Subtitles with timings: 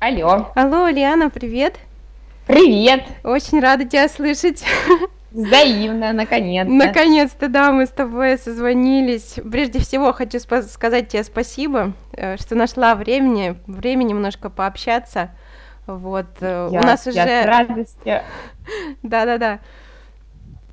[0.00, 1.78] Алло, Алло, Лиана, привет.
[2.46, 3.04] привет!
[3.22, 4.64] Очень рада тебя слышать.
[5.30, 6.72] Взаимно, наконец-то.
[6.72, 9.36] Наконец-то, да, мы с тобой созвонились.
[9.50, 15.30] Прежде всего, хочу спа- сказать тебе спасибо, э, что нашла времени, время немножко пообщаться.
[15.86, 18.22] Вот, э, у Я, нас я с уже, радостью.
[19.02, 19.60] да-да-да,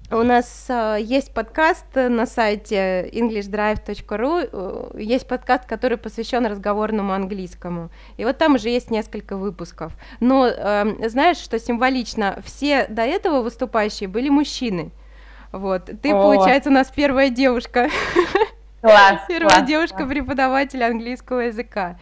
[0.10, 7.90] у нас э, есть подкаст на сайте englishdrive.ru, есть подкаст, который посвящен разговорному английскому.
[8.16, 9.92] И вот там уже есть несколько выпусков.
[10.22, 12.42] Но эм, знаешь, что символично?
[12.46, 14.92] Все до этого выступающие были мужчины.
[15.52, 15.90] Вот.
[16.02, 17.90] Ты, О, получается, у нас первая девушка,
[18.82, 20.10] класс, первая класс, девушка класс.
[20.10, 21.98] преподаватель английского языка.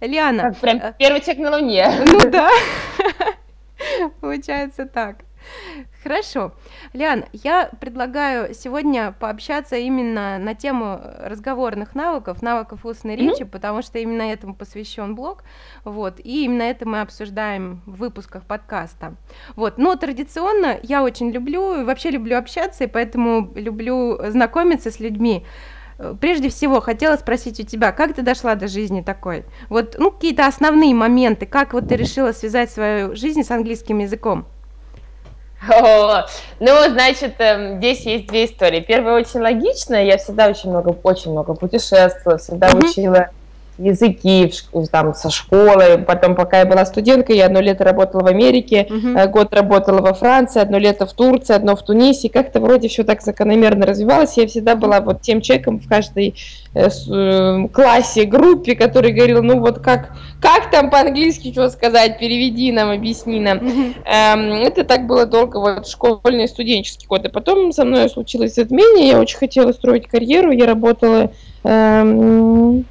[0.00, 1.88] Лиана, Как прям э, первый человек на Луне.
[2.04, 2.50] ну да,
[4.20, 5.18] получается так.
[6.04, 6.52] Хорошо.
[6.92, 13.28] Лян, я предлагаю сегодня пообщаться именно на тему разговорных навыков, навыков устной Мгм.
[13.28, 15.44] речи, потому что именно этому посвящен блог,
[15.82, 19.14] вот, и именно это мы обсуждаем в выпусках подкаста.
[19.56, 25.00] Вот, но традиционно я очень люблю, и вообще люблю общаться, и поэтому люблю знакомиться с
[25.00, 25.46] людьми.
[25.98, 29.46] Э, Прежде всего, хотела спросить у тебя, как ты дошла до жизни такой?
[29.70, 34.46] Вот, ну, какие-то основные моменты, как вот ты решила связать свою жизнь с английским языком?
[36.60, 38.80] Ну, значит, эм, здесь есть две истории.
[38.80, 40.04] Первая очень логичная.
[40.04, 43.30] Я всегда очень много, очень много путешествовала, всегда учила
[43.78, 46.04] языки в там, со школы.
[46.06, 50.14] Потом, пока я была студенткой, я одно лето работала в Америке, э, год работала во
[50.14, 52.28] Франции, одно лето в Турции, одно в Тунисе.
[52.28, 54.36] Как-то вроде все так закономерно развивалось.
[54.36, 56.34] Я всегда была вот тем человеком в каждой
[56.74, 62.72] э, э, классе, группе, который говорил, ну вот как, как там по-английски что сказать, переведи
[62.72, 63.58] нам, объясни нам.
[64.04, 67.28] Эм, Это так было долго, вот школьные, студенческие годы.
[67.28, 71.30] Потом со мной случилось затмение, я очень хотела строить карьеру, я работала,
[71.64, 72.84] эм,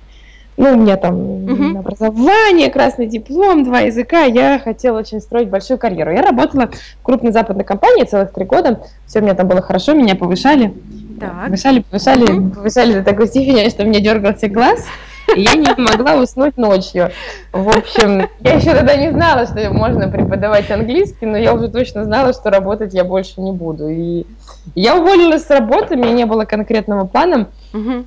[0.58, 1.78] ну, у меня там Мгм.
[1.78, 6.12] образование, красный диплом, два языка, я хотела очень строить большую карьеру.
[6.12, 9.94] Я работала в крупной западной компании целых три года, все у меня там было хорошо,
[9.94, 10.74] меня повышали,
[11.20, 11.46] Так.
[11.46, 12.52] повышали, повышали, Мгм.
[12.52, 14.86] повышали до такой степени, что меня дергался глаз,
[15.36, 17.10] и я не могла уснуть ночью.
[17.52, 22.04] В общем, я еще тогда не знала, что можно преподавать английский, но я уже точно
[22.04, 23.88] знала, что работать я больше не буду.
[23.88, 24.26] И
[24.76, 27.50] я уволилась с работы, у меня не было конкретного плана.
[27.74, 28.06] Мгм.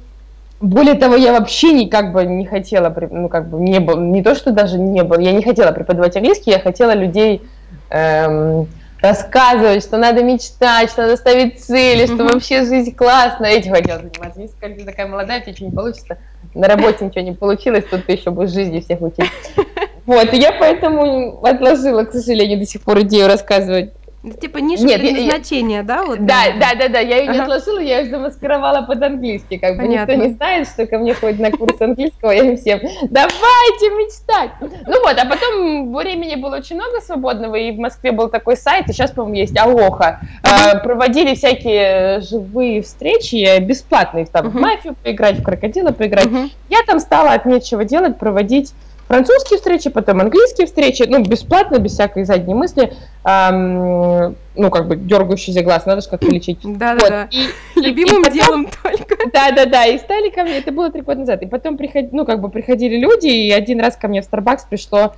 [0.60, 4.34] Более того, я вообще никак бы не хотела, ну как бы не было, не то,
[4.34, 7.42] что даже не было, я не хотела преподавать английский, я хотела людей
[7.90, 8.66] эм,
[9.02, 13.50] рассказывать, что надо мечтать, что надо ставить цели, что вообще жизнь классная.
[13.50, 14.40] Этим хотела заниматься.
[14.40, 16.18] Если как ты такая молодая, у тебя ничего не получится.
[16.54, 19.30] На работе ничего не получилось, тут ты еще будешь жизни всех учить.
[20.06, 23.92] Вот, и я поэтому отложила, к сожалению, до сих пор идею рассказывать
[24.34, 26.04] типа ниша Нет, я- я- предназначения, да?
[26.04, 29.76] Вот, да, да, да, да, я ее не отложила, я ее замаскировала под английский, как
[29.76, 29.86] бы.
[29.86, 34.50] Никто не знает, что ко мне ходит на курс английского, я им всем, давайте мечтать.
[34.60, 38.88] Ну вот, а потом времени было очень много свободного, и в Москве был такой сайт,
[38.88, 45.38] и сейчас, по-моему, есть Алоха, Э, проводили всякие живые встречи, бесплатные, там, в мафию поиграть,
[45.38, 46.28] в крокодила поиграть.
[46.68, 48.72] Я там стала от нечего делать проводить
[49.08, 52.92] французские встречи, потом английские встречи, ну, бесплатно, без всякой задней мысли,
[53.24, 56.58] Ам, ну, как бы дергающийся глаз, надо же как-то лечить.
[56.62, 57.28] Да-да-да.
[57.74, 59.16] Вот, Любимым и потом- делом только.
[59.32, 62.10] Да, да, да, и стали ко мне, это было три года назад, и потом приходили,
[62.14, 65.14] ну, как бы приходили люди, и один раз ко мне в Starbucks пришло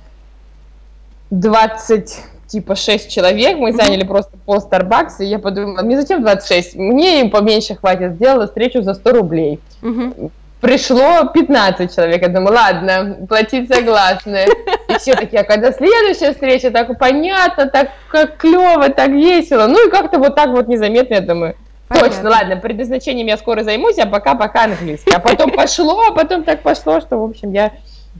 [1.31, 2.17] 20,
[2.47, 7.21] типа, 6 человек, мы заняли просто пол Starbucks, и я подумала, мне зачем 26, мне
[7.21, 9.59] им поменьше хватит, сделала встречу за 100 рублей.
[9.81, 10.31] Мгм.
[10.61, 14.45] Пришло 15 человек, я думаю, ладно, платить согласны.
[14.89, 19.67] И все такие, а когда следующая встреча, так понятно, так как клево, так весело.
[19.67, 21.55] Ну и как-то вот так вот незаметно, я думаю,
[21.87, 22.29] точно, Понятно.
[22.29, 25.13] ладно, предназначением я скоро займусь, а пока-пока английский.
[25.13, 27.71] А потом пошло, а потом так пошло, что, в общем, я...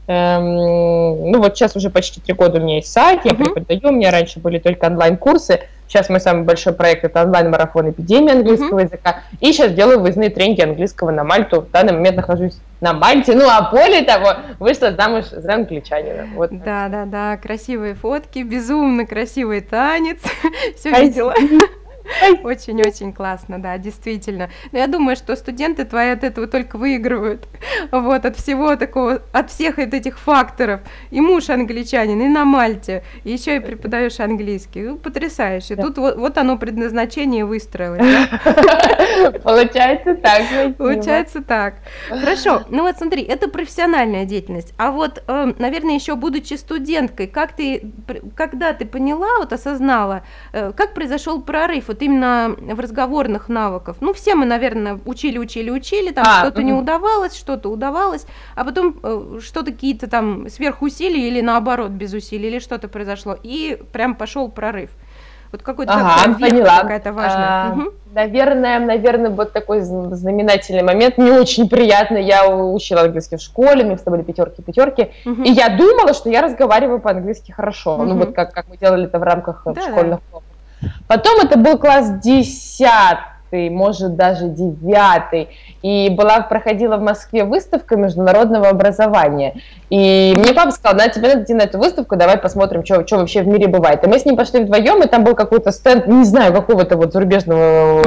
[0.06, 3.92] эм, ну вот сейчас уже почти три года у меня есть сайт, я преподаю, у
[3.92, 9.22] меня раньше были только онлайн-курсы, сейчас мой самый большой проект это онлайн-марафон эпидемии английского языка,
[9.40, 13.46] и сейчас делаю выездные тренинги английского на Мальту, в данный момент нахожусь на Мальте, ну
[13.48, 16.28] а более того, вышла замуж за англичанина.
[16.34, 16.50] Вот.
[16.52, 20.18] Да-да-да, красивые фотки, безумно красивый танец.
[20.78, 21.34] Все видела.
[22.42, 24.50] Очень-очень классно, да, действительно.
[24.72, 27.46] Но я думаю, что студенты твои от этого только выигрывают.
[27.90, 30.80] Вот, от всего такого, от всех этих факторов.
[31.10, 34.82] И муж англичанин, и на Мальте, и еще и преподаешь английский.
[34.82, 35.76] Ну, потрясающе.
[35.76, 35.82] Да.
[35.82, 38.00] Тут вот, вот оно предназначение выстроилось.
[39.42, 40.76] Получается так.
[40.76, 41.74] Получается так.
[42.08, 42.62] Хорошо.
[42.68, 44.72] Ну вот смотри, это профессиональная деятельность.
[44.76, 47.92] А вот, э, наверное, еще будучи студенткой, как ты,
[48.36, 50.22] когда ты поняла, вот осознала,
[50.52, 53.96] э, как произошел прорыв вот именно в разговорных навыках.
[54.00, 56.82] Ну, все мы, наверное, учили, учили, учили, там А, что-то не мгм.
[56.82, 62.58] удавалось, что-то удавалось, а потом э, что-то какие-то там сверхусилия или наоборот без усилий, или
[62.58, 64.90] что-то произошло, и прям пошел прорыв.
[65.52, 66.82] Вот какой-то Ага, поняла.
[66.82, 67.48] какая-то важная.
[67.62, 67.90] А, Мгм.
[68.12, 72.24] Наверное, наверное, вот такой зн- знаменательный момент, не очень приятный.
[72.24, 75.42] Я учила английский в школе, мне всегда были пятерки, пятерки, Мгм.
[75.44, 77.96] и я думала, что я разговариваю по-английски хорошо.
[77.98, 78.18] Ну Мгм.
[78.18, 79.90] вот как, как мы делали это в рамках э, Да-да.
[79.92, 80.49] школьных клубов.
[81.06, 85.48] Потом это был класс десятый, может даже девятый,
[85.82, 89.60] и была проходила в Москве выставка международного образования.
[89.88, 93.16] И мне папа сказал, на тебе надо идти на эту выставку, давай посмотрим, что, что
[93.16, 94.04] вообще в мире бывает.
[94.04, 97.12] И мы с ним пошли вдвоем, и там был какой-то стенд, не знаю, какого-то вот
[97.12, 98.02] зарубежного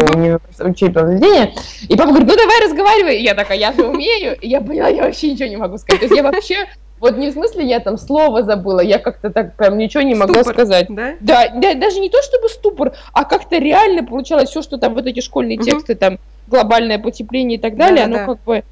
[0.60, 1.52] учебного заведения.
[1.90, 3.18] И папа говорит, ну давай разговаривай.
[3.18, 4.38] И я такая, я же умею.
[4.40, 6.00] И я поняла, я вообще ничего не могу сказать.
[6.00, 6.68] То есть я вообще,
[7.04, 10.36] вот не в смысле я там слово забыла, я как-то так прям ничего не могла
[10.36, 10.86] Ступор, сказать.
[10.90, 11.14] Да?
[11.20, 15.06] Да, да, даже не то чтобы ступор, а как-то реально получалось все, что там вот
[15.06, 15.66] эти школьные Мгм.
[15.66, 16.18] тексты, там
[16.48, 18.24] глобальное потепление и так далее, Да-да-да.
[18.26, 18.64] оно как бы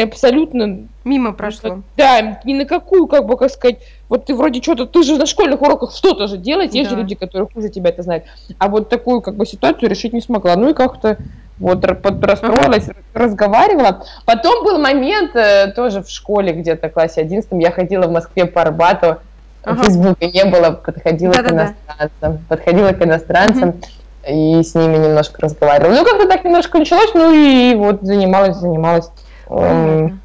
[0.00, 1.82] абсолютно, Мимо прошло.
[1.96, 5.26] да, ни на какую, как бы, как сказать, вот ты вроде что-то, ты же на
[5.26, 7.02] школьных уроках что-то же делаешь, есть же Да.
[7.02, 8.24] люди, которые хуже тебя это знают,
[8.58, 11.18] а вот такую, как бы, ситуацию решить не смогла, ну и как-то
[11.58, 14.04] вот р- под- расстроилась, разговаривала.
[14.26, 18.46] Потом был момент э, тоже в школе где-то, в классе 11 я ходила в Москве
[18.46, 19.18] по Арбату,
[19.64, 19.84] Ага.
[19.84, 21.74] Фейсбука не было, подходила к Да-да-да.
[21.98, 23.80] иностранцам, подходила к иностранцам
[24.28, 25.94] и с ними немножко разговаривала.
[25.94, 29.08] Ну, как-то так немножко началось, ну и вот занималась, занималась.
[29.48, 30.20] Эм.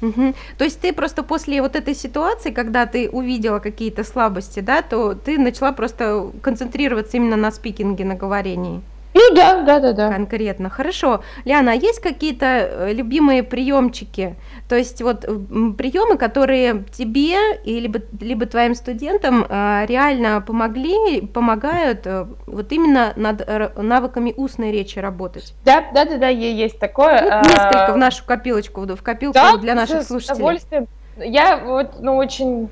[0.00, 0.34] Мгм.
[0.56, 5.14] То есть ты просто после вот этой ситуации, когда ты увидела какие-то слабости, да, то
[5.14, 8.80] ты начала просто концентрироваться именно на спикинге, на говорении
[9.18, 10.12] Ну да, да, да, да.
[10.12, 10.70] конкретно.
[10.70, 11.22] Хорошо.
[11.44, 14.36] Ляна, а есть какие-то э, любимые приемчики?
[14.68, 22.06] То есть вот приемы, которые тебе и либо, либо твоим студентам э, реально помогли, помогают
[22.06, 25.52] э, вот именно над навыками устной речи работать?
[25.64, 27.22] Да, да, да, да, есть такое.
[27.22, 30.36] Ну, а, несколько в нашу копилочку, в копилку да, для наших с слушателей.
[30.36, 30.86] удовольствием.
[31.16, 32.68] Я вот, ну, очень...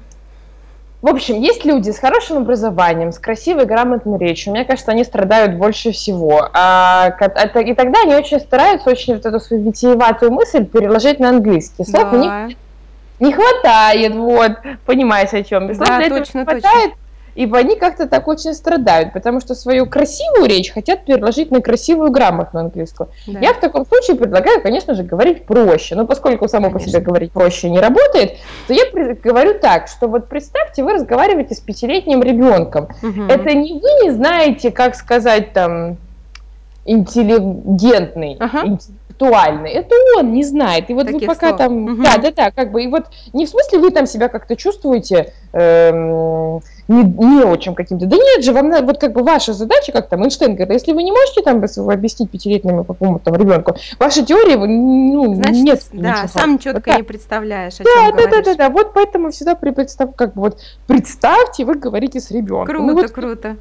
[1.07, 4.53] В общем, есть люди с хорошим образованием, с красивой, грамотной речью.
[4.53, 6.49] Мне кажется, они страдают больше всего.
[6.53, 11.29] А, это- и тогда они очень стараются очень вот эту свою витиеватую мысль переложить на
[11.29, 11.85] английский.
[11.85, 12.49] Слов у них Да.
[13.21, 14.53] не хватает, вот,
[14.85, 15.73] понимаешь, о чем.
[15.73, 16.45] Слов Да, для этого точно,
[17.37, 21.51] не хватает, и они как-то так очень страдают, потому что свою красивую речь хотят переложить
[21.51, 23.11] на красивую, грамотную английскую.
[23.27, 23.39] Да.
[23.41, 25.95] Я в таком случае предлагаю, конечно же, говорить проще.
[25.95, 26.93] Но поскольку само по Конечно.
[26.93, 28.37] себе говорить проще не работает,
[28.67, 28.85] то я
[29.23, 32.89] говорю так, что вот представьте, вы разговариваете с пятилетним ребенком.
[33.03, 33.29] Мгм.
[33.29, 35.99] Это не вы не знаете, как сказать там
[36.85, 38.65] интеллигентный, Ага.
[38.65, 39.71] интеллектуальный.
[39.71, 40.89] Это он не знает.
[40.89, 41.59] И вот Таких вы пока слов.
[41.59, 42.03] там, Мгм.
[42.05, 45.33] да, да, да, как бы, и вот не в смысле вы там себя как-то чувствуете
[45.53, 48.07] эм, не, не очень каким-то.
[48.07, 50.93] Да нет же, вам надо, вот как бы ваша задача, как там Эйнштейн говорит, если
[50.93, 55.83] вы не можете там объяснить пятилетнему какому-то там ребенку, ваша теория, ну, Значит, нет.
[55.93, 56.29] да, ничего.
[56.29, 56.97] сам Вот четко так.
[56.99, 58.45] не представляешь, о Да, чем да, да, говоришь.
[58.47, 58.71] да, да.
[58.71, 62.67] Вот поэтому всегда при представ, как бы вот представьте, вы говорите с ребенком.
[62.67, 63.57] Круто, Ну, вот круто.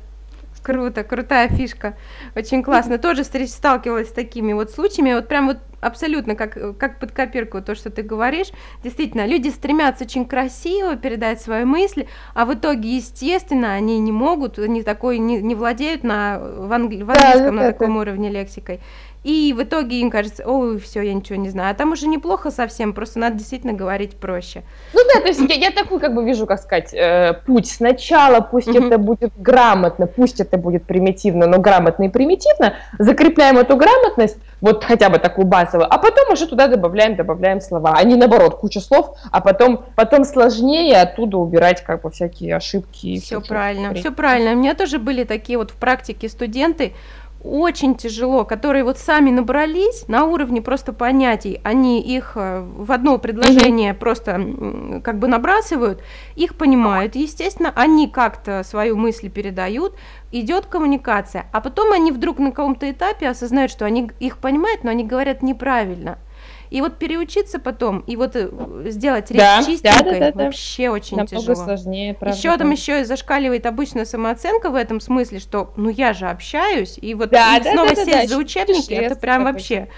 [0.65, 1.95] Круто, крутая фишка.
[2.35, 2.97] Очень классно.
[2.97, 5.13] Тоже встреч- сталкивалась с такими вот случаями.
[5.13, 8.47] Вот прям вот абсолютно как, как под копирку то, что ты говоришь.
[8.83, 14.57] Действительно, люди стремятся очень красиво передать свои мысли, а в итоге, естественно, они не могут,
[14.57, 18.31] они такой не, не владеют на, в, англи- в английском да, на да, таком уровне
[18.31, 18.79] лексикой.
[19.25, 21.71] И в итоге им кажется, ой, все, я ничего не знаю.
[21.71, 24.61] А там уже неплохо совсем, просто надо действительно говорить проще.
[24.93, 27.67] Ну да, то есть я, я такой как бы вижу, как сказать, э, путь.
[27.67, 28.85] Сначала пусть Мгм.
[28.85, 32.75] это будет грамотно, пусть это будет примитивно, но грамотно и примитивно.
[32.99, 37.95] Закрепляем эту грамотность, вот хотя бы такую базовую, а потом уже туда добавляем, добавляем слова.
[37.97, 43.19] А не наоборот, куча слов, а потом, потом сложнее оттуда убирать как бы всякие ошибки.
[43.19, 44.51] Все правильно, все правильно.
[44.51, 46.93] У меня тоже были такие вот в практике студенты,
[47.39, 53.17] очень тяжело, которые вот сами набрались на уровне просто понятий, они их э, в одно
[53.19, 56.01] предложение просто м, как бы набрасывают,
[56.35, 59.95] их понимают, естественно, они как-то свою мысль передают,
[60.31, 64.91] идет коммуникация, а потом они вдруг на каком-то этапе осознают, что они их понимают, но
[64.91, 66.19] они говорят неправильно.
[66.69, 68.49] И вот переучиться потом, и вот э,
[68.87, 70.43] сделать речь Да, да, чистенькой, да, да, да.
[70.45, 71.55] вообще очень Намного тяжело.
[71.63, 72.37] сложнее, правда.
[72.37, 72.73] Еще там да.
[72.73, 77.29] еще и зашкаливает обычная самооценка в этом смысле, что ну я же общаюсь, и вот
[77.29, 79.89] Да, и да, снова да, да, сесть да, за учебники, это прям вообще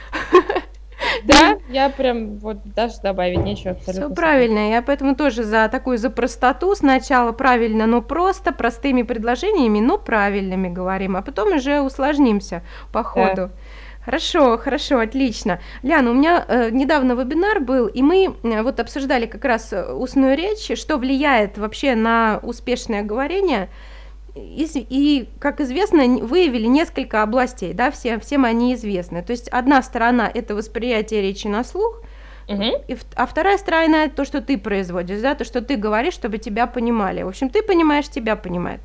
[1.24, 4.08] Да, я прям вот даже добавить нечего абсолютно.
[4.08, 4.72] все правильно.
[4.72, 10.70] Я поэтому тоже за такую за простоту сначала правильно, но просто простыми предложениями, но правильными
[10.70, 13.52] говорим, а потом уже усложнимся по ходу.
[14.08, 15.60] Хорошо, хорошо, отлично.
[15.84, 19.92] Ляна, у меня э, недавно вебинар был, и мы э, вот обсуждали как раз э,
[19.92, 23.68] устную речь, что влияет вообще на успешное говорение.
[24.34, 29.24] и, и, как известно, выявили несколько областей, да, все, всем они известны.
[29.24, 32.02] То есть одна сторона– это восприятие речи на слух,
[32.48, 32.64] угу.
[32.64, 36.38] и, а вторая сторона– это то, что ты производишь, да, то, что ты говоришь, чтобы
[36.38, 37.24] тебя понимали.
[37.24, 38.84] В общем, ты понимаешь, тебя понимают.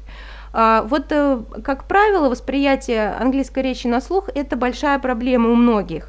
[0.53, 6.09] А, вот, э, как правило, восприятие английской речи на слух– это большая проблема у многих.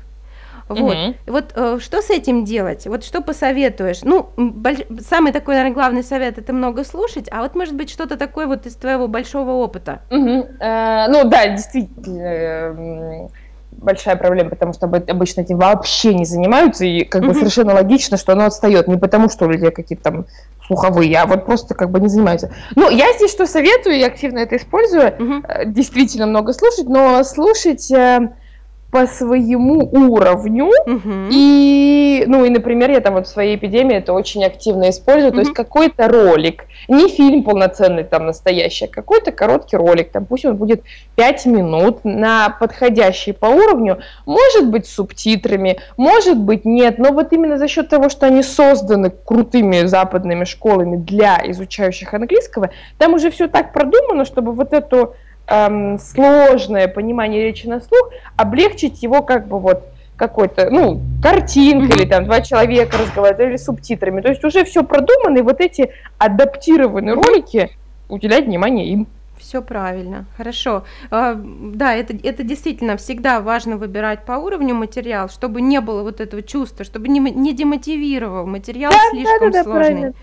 [0.69, 0.95] Вот.
[0.95, 1.15] Угу.
[1.27, 2.87] Вот э, что с этим делать?
[2.87, 4.01] Вот что посоветуешь?
[4.03, 4.79] Ну, больш...
[5.07, 8.65] самый такой, наверное, главный совет это много слушать, а вот может быть что-то такое вот
[8.65, 10.01] из твоего большого опыта.
[10.09, 10.47] Угу.
[10.59, 13.27] Э, ну да, действительно э,
[13.77, 18.33] большая проблема, потому что обычно этим вообще не занимаются, и как бы совершенно логично, что
[18.33, 18.87] оно отстает.
[18.87, 20.25] Не потому, что у людей какие-то там
[20.65, 22.51] слуховые, а вот просто как бы не занимаются.
[22.75, 27.91] Ну, я здесь что советую, я активно это использую, uh действительно много слушать, но слушать
[28.93, 30.67] по своему уровню.
[30.85, 31.29] Угу.
[31.31, 35.29] И, ну, и, например, я там вот в своей эпидемии это очень активно использую.
[35.29, 35.35] Угу.
[35.35, 40.45] То есть какой-то ролик, не фильм полноценный там настоящий, а какой-то короткий ролик, там пусть
[40.45, 40.83] он будет
[41.15, 43.97] 5 минут на подходящий по уровню,
[44.27, 48.43] может быть с субтитрами, может быть нет, но вот именно за счет того, что они
[48.43, 52.69] созданы крутыми западными школами для изучающих английского,
[52.99, 55.15] там уже все так продумано, чтобы вот эту
[55.47, 59.85] эм, сложное понимание речи на слух, облегчить его как бы вот
[60.15, 64.21] какой-то, ну, картинкой или там два человека разговаривают, или субтитрами.
[64.21, 67.71] То есть уже все продумано, и вот эти адаптированные ролики
[68.09, 69.07] уделять внимание им.
[69.37, 70.85] Все правильно, хорошо.
[71.11, 76.21] А, да, это, это действительно всегда важно выбирать по уровню материал, чтобы не было вот
[76.21, 79.81] этого чувства, чтобы не, не демотивировал материал да, слишком да, да, сложный.
[79.81, 80.13] Правильно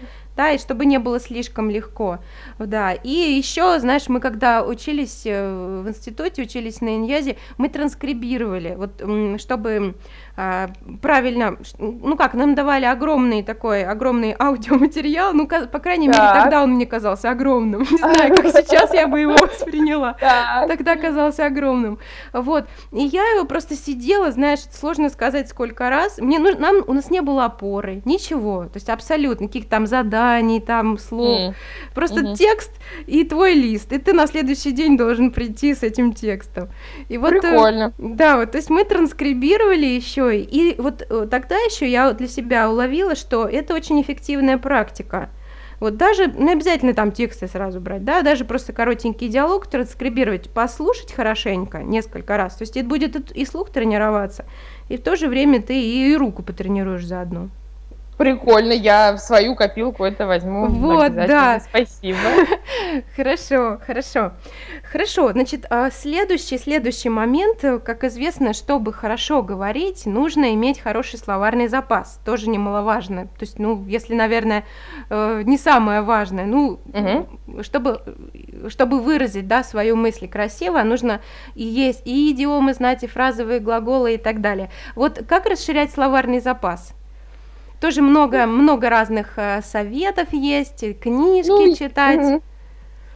[0.41, 2.19] да, и чтобы не было слишком легко,
[2.59, 2.95] да.
[2.95, 9.03] И еще, знаешь, мы когда учились э, в институте, учились на Иньязе, мы транскрибировали, вот
[9.39, 9.97] чтобы
[10.37, 16.19] правильно, ну как, нам давали огромный такой, огромный аудиоматериал, ну, по крайней так.
[16.19, 20.17] мере, тогда он мне казался огромным, не знаю, как сейчас я бы его восприняла,
[20.69, 21.99] тогда казался огромным,
[22.33, 26.93] вот, и я его просто сидела, знаешь, сложно сказать сколько раз, мне нужно, нам, у
[26.93, 31.55] нас не было опоры, ничего, то есть абсолютно, каких-то там заданий, там слов,
[31.95, 32.71] просто текст
[33.07, 36.69] и твой лист, и ты на следующий день должен прийти с этим текстом.
[37.09, 37.93] И вот, э, Прикольно.
[37.99, 40.43] Да, вот, то есть мы транскрибировали еще еще.
[40.43, 45.31] И вот э, тогда еще я для себя уловила, что это очень эффективная практика.
[45.81, 51.13] Вот даже, не обязательно там тексты сразу брать, да, даже просто коротенький диалог транскрибировать, послушать
[51.13, 52.57] хорошенько несколько раз.
[52.57, 54.45] То есть это будет и слух тренироваться,
[54.91, 57.49] и в то же время ты и руку потренируешь заодно.
[58.21, 60.67] Прикольно, я в свою копилку это возьму.
[60.67, 61.59] Вот, да.
[61.61, 62.19] Спасибо.
[63.17, 64.33] Хорошо, хорошо.
[64.83, 71.69] Хорошо, значит, а следующий, следующий момент, как известно, чтобы хорошо говорить, нужно иметь хороший словарный
[71.69, 73.29] запас, тоже немаловажно.
[73.39, 74.65] То есть, ну, если, наверное,
[75.09, 77.63] э, не самое важное, ну, угу.
[77.63, 78.03] чтобы,
[78.69, 81.23] чтобы выразить, да, свою мысль красиво, нужно
[81.55, 84.71] и есть и идиомы знать, и фразовые глаголы и так далее.
[84.95, 86.95] Вот как расширять словарный запас?
[87.81, 92.21] Тоже много, много разных э, советов есть, книжки ну, читать.
[92.21, 92.43] Угу.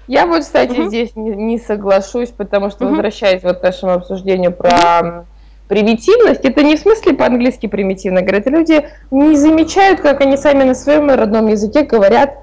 [0.06, 0.88] Я вот, кстати, угу.
[0.88, 2.94] здесь не, не соглашусь, потому что, угу.
[2.94, 5.26] возвращаясь вот к нашему обсуждению про
[5.68, 10.74] примитивность, это не в смысле по-английски примитивно говорят, люди не замечают, как они сами на
[10.74, 12.38] своем родном языке говорят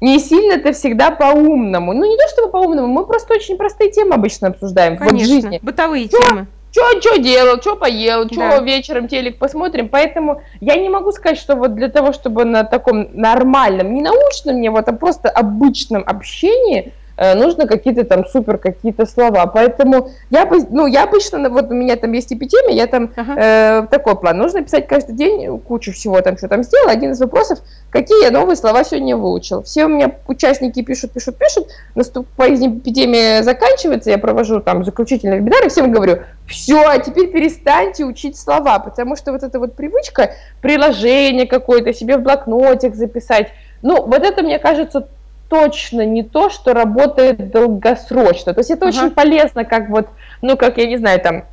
[0.00, 1.92] не сильно это всегда по-умному.
[1.94, 5.26] Ну, не то чтобы по-умному, мы просто очень простые темы обычно обсуждаем Конечно, вот в
[5.26, 5.58] жизни.
[5.62, 8.60] бытовые Всё, темы что что делал, что поел, что да.
[8.60, 9.88] вечером телек посмотрим.
[9.88, 14.60] Поэтому я не могу сказать, что вот для того, чтобы на таком нормальном, не научном,
[14.60, 19.46] не вот, а просто обычном общении нужно какие-то там супер какие-то слова.
[19.46, 23.34] Поэтому я, ну, я обычно, вот у меня там есть эпидемия, я там ага.
[23.36, 24.38] э, такой план.
[24.38, 26.88] Нужно писать каждый день кучу всего там, что там сделал.
[26.88, 29.62] Один из вопросов, какие я новые слова сегодня выучил.
[29.62, 31.68] Все у меня участники пишут, пишут, пишут.
[31.94, 38.04] Наступает эпидемия заканчивается, я провожу там заключительный вебинар и всем говорю, все, а теперь перестаньте
[38.04, 43.48] учить слова, потому что вот эта вот привычка, приложение какое-то себе в блокнотик записать,
[43.82, 45.08] ну, вот это, мне кажется,
[45.48, 48.54] точно не то, что работает долгосрочно.
[48.54, 48.96] То есть это ага.
[48.96, 50.08] очень полезно, как вот,
[50.42, 51.44] ну, как, я не знаю, там,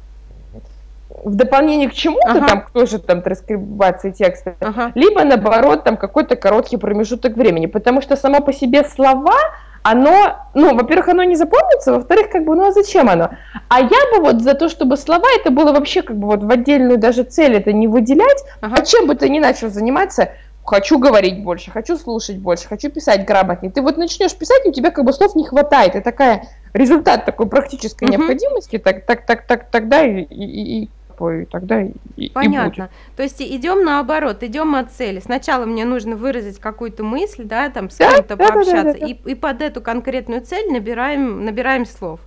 [1.24, 2.48] в дополнение к чему-то, ага.
[2.48, 4.92] там, тоже там транскрибации текста, ага.
[4.96, 9.38] либо, наоборот, там, какой-то короткий промежуток времени, потому что само по себе слова,
[9.84, 13.32] оно, ну, во-первых, оно не запомнится, во-вторых, как бы, ну, а зачем оно?
[13.68, 16.52] А я бы вот за то, чтобы слова, это было вообще как бы вот в
[16.52, 18.78] отдельную даже цель это не выделять, ага.
[18.80, 20.30] а чем бы ты ни начал заниматься,
[20.64, 23.72] хочу говорить больше, хочу слушать больше, хочу писать грамотнее.
[23.72, 25.96] Ты вот начнешь писать, у тебя как бы слов не хватает.
[25.96, 28.12] И такая результат такой практической uh-huh.
[28.12, 30.90] необходимости, так, так, так, так, тогда и, и, и
[31.32, 32.86] и тогда и, и Понятно.
[32.86, 32.92] будет.
[33.16, 35.20] То есть идем наоборот, идем от цели.
[35.20, 38.94] Сначала мне нужно выразить какую-то мысль, да, там с Да, кем-то да, да, да, пообщаться,
[38.94, 39.06] да, да.
[39.06, 42.20] и, и под эту конкретную цель набираем, набираем слов.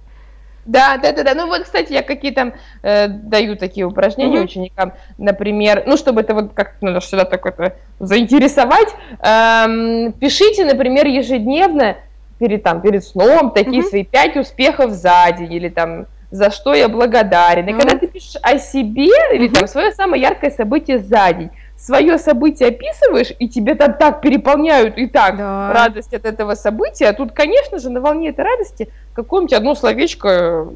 [0.67, 1.35] Да, да, да, да.
[1.35, 4.45] Ну вот, кстати, я какие там э, даю такие упражнения Мгм.
[4.45, 8.89] ученикам, например, ну чтобы это вот как надо что-то такое заинтересовать,
[9.21, 11.97] эм, пишите, например, ежедневно
[12.39, 13.89] перед там перед сном такие Мгм.
[13.89, 17.69] свои пять успехов за день или там за что я благодарен.
[17.69, 17.79] И Ну.
[17.81, 22.71] когда ты пишешь о себе или там свое самое яркое событие за день, свое событие
[22.71, 25.73] описываешь, и тебе там так переполняют и так Да.
[25.73, 30.29] радость от этого события, а тут, конечно же, на волне этой радости какое-нибудь одно словечко
[30.29, 30.67] э,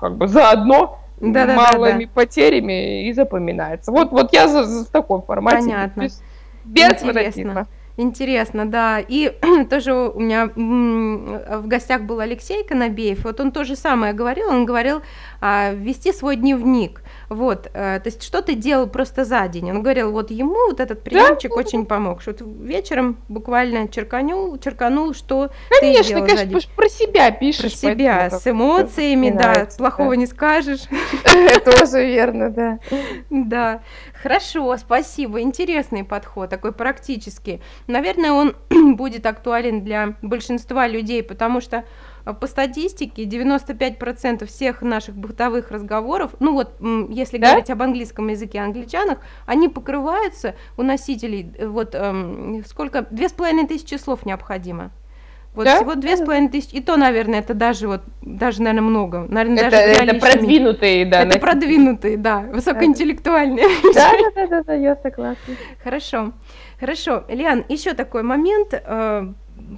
[0.00, 1.78] как бы заодно Да-да-да-да.
[1.78, 3.92] малыми потерями и запоминается.
[3.92, 5.58] Вот, вот я за, за в таком формате.
[5.58, 6.02] Понятно.
[6.02, 6.22] Без,
[6.64, 7.12] без Интересно.
[7.12, 7.66] фанатизма.
[7.98, 9.00] Интересно, да.
[9.00, 9.32] И
[9.70, 13.24] тоже у меня в гостях был Алексей Конобеев.
[13.24, 14.48] Вот он то же самое говорил.
[14.48, 15.00] Он говорил
[15.40, 17.02] а, вести свой дневник.
[17.28, 19.70] Вот, э, то есть что ты делал просто за день?
[19.70, 25.12] Он говорил, вот ему вот этот приемчик очень помог, что вот вечером буквально черканул, черканул,
[25.14, 26.54] что ты Конечно, сделал за конечно, день.
[26.54, 27.80] потому что про себя пишешь.
[27.80, 30.16] Про себя, с эмоциями, да, плохого да.
[30.16, 30.82] не скажешь.
[31.64, 32.78] Тоже верно, да.
[33.30, 33.82] Да,
[34.22, 35.40] хорошо, спасибо.
[35.40, 37.60] Интересный подход, такой практический.
[37.86, 38.56] Наверное, он
[38.96, 41.84] будет актуален для большинства людей, потому что
[42.34, 46.72] по статистике 95% всех наших бытовых разговоров, ну вот
[47.10, 47.48] если Да?
[47.50, 53.32] говорить об английском языке англичанах, они покрываются у носителей, э, вот эм, сколько, две с
[53.32, 54.90] половиной тысячи слов необходимо.
[55.54, 55.76] Вот Да?
[55.76, 59.26] всего две с половиной тысячи, и то, наверное, это даже вот, даже, наверное, много.
[59.28, 61.18] Наверное, Это, даже это продвинутые, да.
[61.20, 61.40] Это носители.
[61.40, 63.64] продвинутые, да, высокоинтеллектуальные.
[63.94, 65.54] Да, да, да, да, да, я согласна.
[65.82, 66.32] Хорошо,
[66.78, 67.24] хорошо.
[67.28, 68.74] Лиан, еще такой момент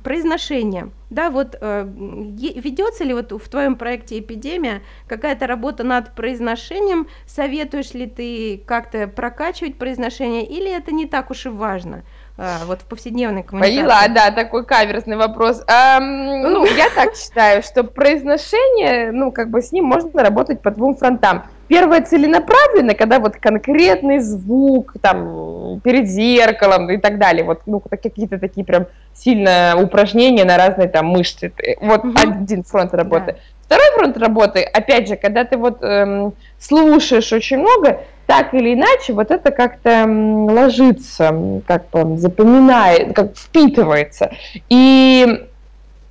[0.03, 0.91] произношения.
[1.11, 7.09] Да, вот э, ведется ли вот в твоем проекте «Эпидемия» какая-то работа над произношением?
[7.27, 12.03] Советуешь ли ты как-то прокачивать произношение, или это не так уж и важно
[12.37, 13.79] э, вот в повседневной коммуникации?
[13.79, 15.63] Поняла, да, такой каверзный вопрос.
[15.67, 20.71] Ам, ну, я так считаю, что произношение, ну, как бы с ним можно работать по
[20.71, 21.45] двум фронтам.
[21.69, 28.39] Первое целенаправленно, когда вот конкретный звук, там, перед зеркалом и так далее, вот, ну, какие-то
[28.39, 31.53] такие прям сильно упражнения на разные там мышцы.
[31.81, 32.17] Вот Мгм.
[32.17, 33.37] один фронт работы.
[33.63, 39.13] Второй фронт работы, опять же, когда ты вот эм, слушаешь очень много, так или иначе,
[39.13, 44.31] вот это как-то ложится, как бы запоминает, как впитывается.
[44.71, 45.48] И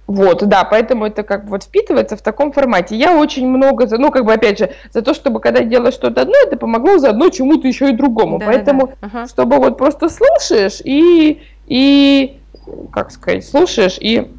[0.07, 2.95] вот, да, поэтому это как бы вот впитывается в таком формате.
[2.95, 6.21] Я очень много, за, ну, как бы, опять же, за то, чтобы когда делаешь что-то
[6.21, 8.39] одно, это помогло заодно чему-то еще и другому.
[8.39, 8.57] Да-да-да.
[8.57, 9.27] Поэтому, Ага.
[9.27, 12.39] чтобы вот просто слушаешь и, и,
[12.93, 14.31] как сказать, слушаешь и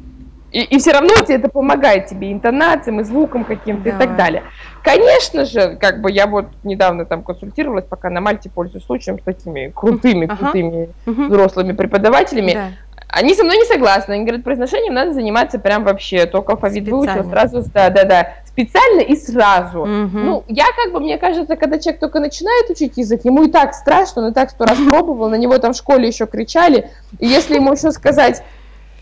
[0.51, 3.97] и, и все равно тебе это помогает тебе интонациям и звуком каким-то и Да.
[3.99, 4.43] так далее.
[4.81, 9.23] Конечно же, как бы я вот недавно там консультировалась, пока на Мальте пользуюсь случаем с
[9.23, 10.37] такими крутыми, Ага.
[10.37, 11.27] крутыми Мгм.
[11.29, 12.53] взрослыми преподавателями.
[12.53, 12.69] Да.
[13.11, 14.13] Они со мной не согласны.
[14.13, 16.25] Они говорят, произношением надо заниматься прям вообще.
[16.25, 18.33] Только алфавит выучил, сразу, да, да, да.
[18.45, 19.85] Специально и сразу.
[19.85, 20.25] Мгм.
[20.25, 23.73] Ну, я как бы, мне кажется, когда человек только начинает учить язык, ему и так
[23.73, 26.89] страшно, он и так сто раз пробовал, на него там в школе еще кричали.
[27.19, 28.43] И если ему еще сказать,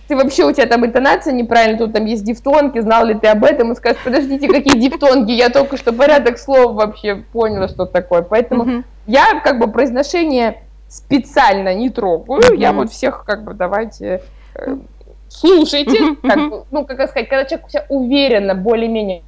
[0.08, 3.43] ты вообще, у тебя там интонация неправильная, тут там есть дифтонги, знал ли ты об
[3.43, 3.70] этом?
[3.70, 5.32] Он скажет, подождите, какие дифтонги?
[5.34, 8.22] Я только что порядок слов вообще поняла, что такое.
[8.22, 12.58] Поэтому я как бы произношение специально не трогаю.
[12.58, 14.22] Я вот всех как бы давайте
[14.56, 14.78] э,
[15.28, 16.15] слушайте.
[16.22, 16.38] Как
[16.72, 19.24] ну, как сказать, когда человек себя уверенно, более-менее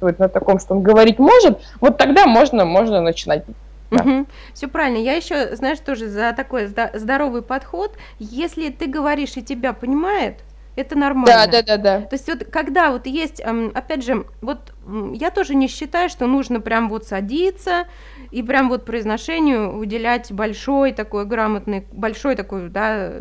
[0.00, 3.44] на таком, что он говорить может, вот тогда можно, можно начинать.
[3.90, 4.26] Да.
[4.54, 4.98] Все правильно.
[4.98, 7.96] Я еще, знаешь, тоже за такой зда- здоровый подход.
[8.18, 10.44] Если ты говоришь и тебя понимает,
[10.76, 11.46] это нормально.
[11.46, 12.06] Да, да, да, да.
[12.06, 16.08] То есть вот когда вот есть, эм, опять же, вот м, я тоже не считаю,
[16.08, 17.86] что нужно прям вот садиться
[18.30, 23.12] и прям вот произношению уделять большой такой грамотный, большой такой, да,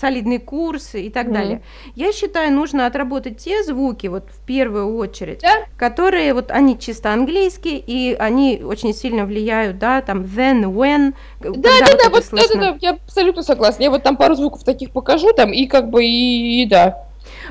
[0.00, 1.34] солидный курс и так Мгм.
[1.34, 1.62] далее.
[1.94, 5.64] Я считаю, нужно отработать те звуки вот в первую очередь, Да.
[5.76, 11.50] которые вот они чисто английские и они очень сильно влияют, да, там then, when, Да,
[11.80, 12.60] да, вот да, вот, да, да, слышно.
[12.72, 13.82] да, я абсолютно согласна.
[13.84, 17.04] Я вот там пару звуков таких покажу, там, и как бы, и, и да.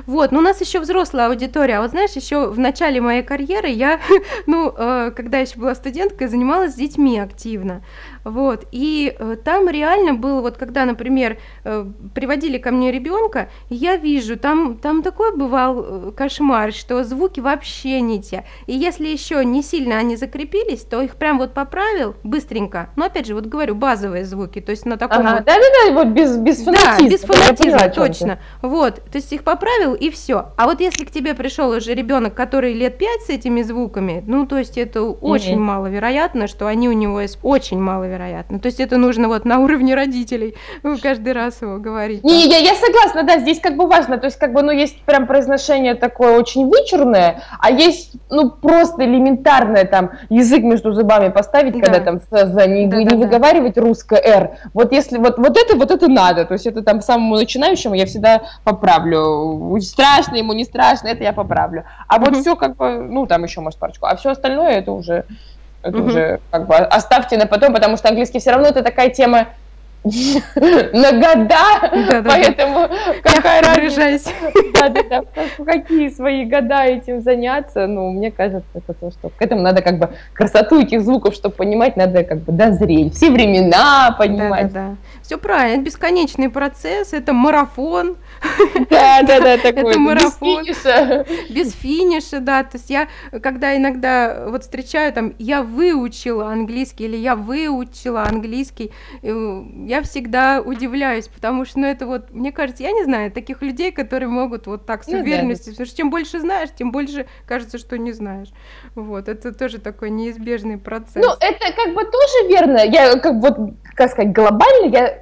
[0.05, 1.77] Вот, но у нас еще взрослая аудитория.
[1.77, 3.99] А вот знаешь, еще в начале моей карьеры я,
[4.45, 7.81] ну, э, когда еще была студенткой, занималась с детьми активно.
[8.23, 13.95] Вот, и э, там реально было, вот когда, например, э, приводили ко мне ребенка, я
[13.95, 18.43] вижу, там, там такой бывал кошмар, что звуки вообще не те.
[18.65, 22.89] И если еще не сильно они закрепились, то их прям вот поправил быстренько.
[22.97, 26.07] Но опять же, вот говорю, базовые звуки, то есть на таком Ага, вот да-да-да, вот
[26.07, 26.97] без, без фанатизма.
[26.97, 28.39] да, без поняла, фанатизма, точно.
[28.61, 30.47] Вот, то есть их поправил и все.
[30.57, 34.45] А вот если к тебе пришел уже ребенок, который лет пять с этими звуками, ну,
[34.45, 35.63] то есть это очень Мгм.
[35.65, 38.59] маловероятно, что они у него есть очень маловероятно.
[38.59, 42.23] То есть это нужно вот на уровне родителей ну, каждый раз его говорить.
[42.23, 45.01] Не, я, я согласна, да, здесь как бы важно, то есть как бы, ну, есть
[45.03, 51.73] прям произношение такое очень вычурное, а есть, ну, просто элементарное там язык между зубами поставить,
[51.73, 51.79] Да.
[51.81, 53.17] когда там за, не, Да, не да, да.
[53.17, 54.57] выговаривать русское «р».
[54.73, 58.05] Вот если вот, вот это, вот это надо, то есть это там самому начинающему я
[58.05, 59.76] всегда поправлю.
[59.81, 61.85] Страшно ему, не страшно, это я поправлю.
[62.07, 65.25] А вот все как бы, ну, там еще, может, парочку, а все остальное это уже,
[65.81, 69.47] это уже как бы оставьте на потом, потому что английский все равно это такая тема
[70.55, 72.87] на года, поэтому
[73.23, 74.25] какая разница, выражаясь.
[74.73, 75.23] да, да, да,
[75.57, 79.81] в какие свои года этим заняться, ну, мне кажется, это то, что к этому надо
[79.81, 84.71] как бы красоту этих звуков, чтобы понимать, надо как бы дозреть, все времена понимать.
[85.21, 88.15] Все правильно, это бесконечный процесс, это марафон,
[88.89, 90.63] Да, да, да, такой, Это без марафон.
[90.65, 91.25] финиша.
[91.49, 92.63] без финиша, да.
[92.63, 93.07] То есть я,
[93.41, 98.91] когда иногда вот встречаю там, я выучила английский или я выучила английский,
[99.23, 103.61] э, я всегда удивляюсь, потому что, ну, это вот, мне кажется, я не знаю таких
[103.61, 105.23] людей, которые могут вот так с Ну да, да.
[105.23, 108.49] уверенностью, потому что чем больше знаешь, тем больше кажется, что не знаешь.
[108.95, 111.15] Вот, это тоже такой неизбежный процесс.
[111.15, 112.79] Ну, это как бы тоже верно.
[112.85, 115.19] Я как бы как сказать, глобально я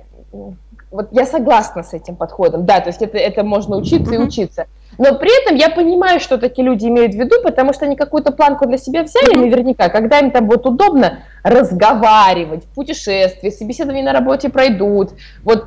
[0.95, 2.65] вот я согласна с этим подходом.
[2.65, 4.27] Да, то есть это, это можно учиться и Мгм.
[4.27, 4.65] учиться.
[4.97, 8.31] Но при этом я понимаю, что такие люди имеют в виду, потому что они какую-то
[8.31, 9.41] планку для себя взяли Мгм.
[9.41, 15.10] наверняка, когда им там будет удобно разговаривать, в путешествии, собеседования на работе пройдут.
[15.43, 15.65] Вот,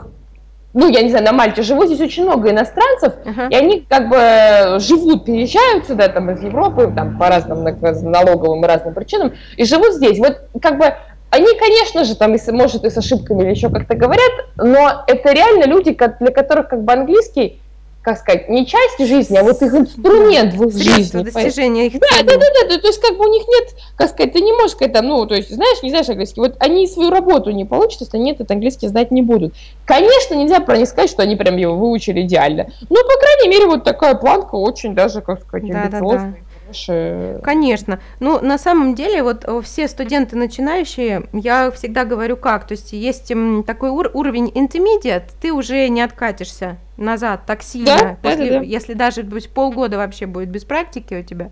[0.72, 3.48] ну, я не знаю, на Мальте живу, здесь очень много иностранцев, Ага.
[3.50, 8.64] и они как бы живут, переезжают сюда там из Европы, там по разным на- налоговым
[8.64, 10.18] и разным причинам, и живут здесь.
[10.18, 10.94] Вот как бы
[11.30, 15.32] они, конечно же, там, если, может, и с ошибками или еще как-то говорят, но это
[15.32, 17.60] реально люди, для которых как бы английский,
[18.00, 21.30] как сказать, не часть жизни, а вот их инструмент в их Средства жизни.
[21.30, 24.08] достижения их Да, да, да, да, да, то есть как бы у них нет, как
[24.08, 26.86] сказать, ты не можешь сказать там, ну, то есть, знаешь, не знаешь английский, вот они
[26.86, 29.54] свою работу не получат, если они этот английский знать не будут.
[29.84, 33.66] Конечно, нельзя про них сказать, что они прям его выучили идеально, но, по крайней мере,
[33.66, 36.34] вот такая планка очень даже, как сказать, Да, да, да.
[36.68, 37.38] Амбициозная, хорошая.
[37.40, 38.00] Конечно.
[38.20, 42.92] Ну, на самом деле, вот э, все студенты начинающие, я всегда говорю как, то есть
[42.92, 43.32] есть
[43.66, 48.64] такой ур- уровень intermediate, ты уже не откатишься назад так сильно, Да, после- да, да.
[48.64, 51.50] если даже есть, полгода вообще будет без практики у тебя,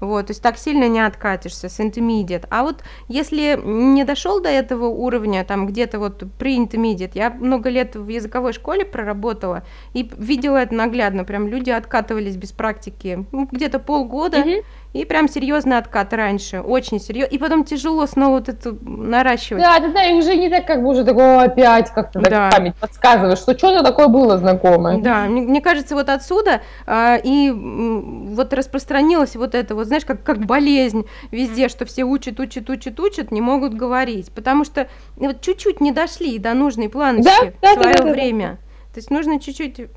[0.00, 2.46] вот, то есть так сильно не откатишься с intermediate.
[2.50, 7.70] А вот если не дошел до этого уровня, там где-то вот при intermediate, я много
[7.70, 13.48] лет в языковой школе проработала и видела это наглядно, прям люди откатывались без практики, ну,
[13.50, 14.60] где-то полгода, Мгм.
[14.96, 17.34] И прям серьезный откат раньше, очень серьезно.
[17.34, 19.62] И потом тяжело снова вот это наращивать.
[19.62, 22.50] Да, да, да, и уже не так, как бы уже такое опять как-то Да.
[22.50, 24.98] память подсказывает, что что-то такое было знакомое.
[24.98, 30.22] Да, мне, мне кажется, вот отсюда а, и вот распространилось вот это, вот знаешь, как,
[30.22, 35.40] как болезнь везде, что все учат, учат, учат, учат, не могут говорить, потому что вот
[35.40, 38.12] чуть-чуть не дошли до нужной планочки Да, да, в да, свое да, да, да.
[38.12, 38.58] время.
[38.96, 39.90] То есть нужно чуть-чуть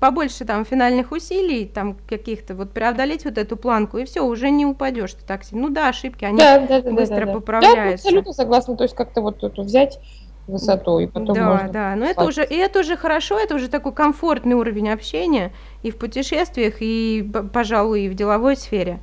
[0.00, 4.66] побольше там финальных усилий, там каких-то, вот преодолеть вот эту планку, и все, уже не
[4.66, 5.68] упадешь ты так сильно.
[5.68, 7.32] Ну да, ошибки, они Да, да, да, да, быстро да, да.
[7.34, 7.84] поправляются.
[7.84, 8.76] Да, абсолютно согласна.
[8.76, 10.00] То есть как-то вот эту взять
[10.48, 13.68] высоту и потом да, можно да, но это уже, и это уже хорошо, это уже
[13.68, 15.52] такой комфортный уровень общения
[15.84, 18.98] и в путешествиях, и, пожалуй, и в деловой сфере.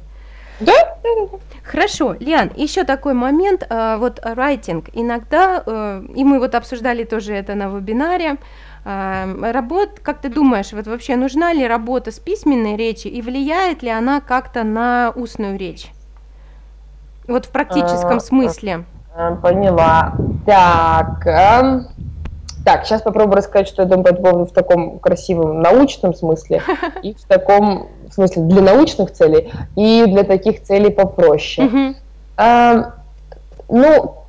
[0.60, 1.38] Да, да, да, да.
[1.64, 4.90] Хорошо, Лиан, еще такой момент, а, вот райтинг.
[4.94, 8.38] Иногда, э, и мы вот обсуждали тоже это на вебинаре,
[8.88, 13.90] работ, как ты думаешь, вот вообще нужна ли работа с письменной речью и влияет ли
[13.90, 15.92] она как-то на устную речь?
[17.28, 18.86] Вот в практическом А, смысле.
[19.14, 20.18] А, Поняла.
[20.46, 21.88] Так, ам,
[22.64, 26.62] так, сейчас попробую рассказать, что я думаю по этому поводу в таком красивом научном смысле
[27.02, 31.68] и в таком в смысле для научных целей и для таких целей попроще.
[31.68, 31.96] Мгм.
[32.38, 32.94] А,
[33.68, 34.28] ну,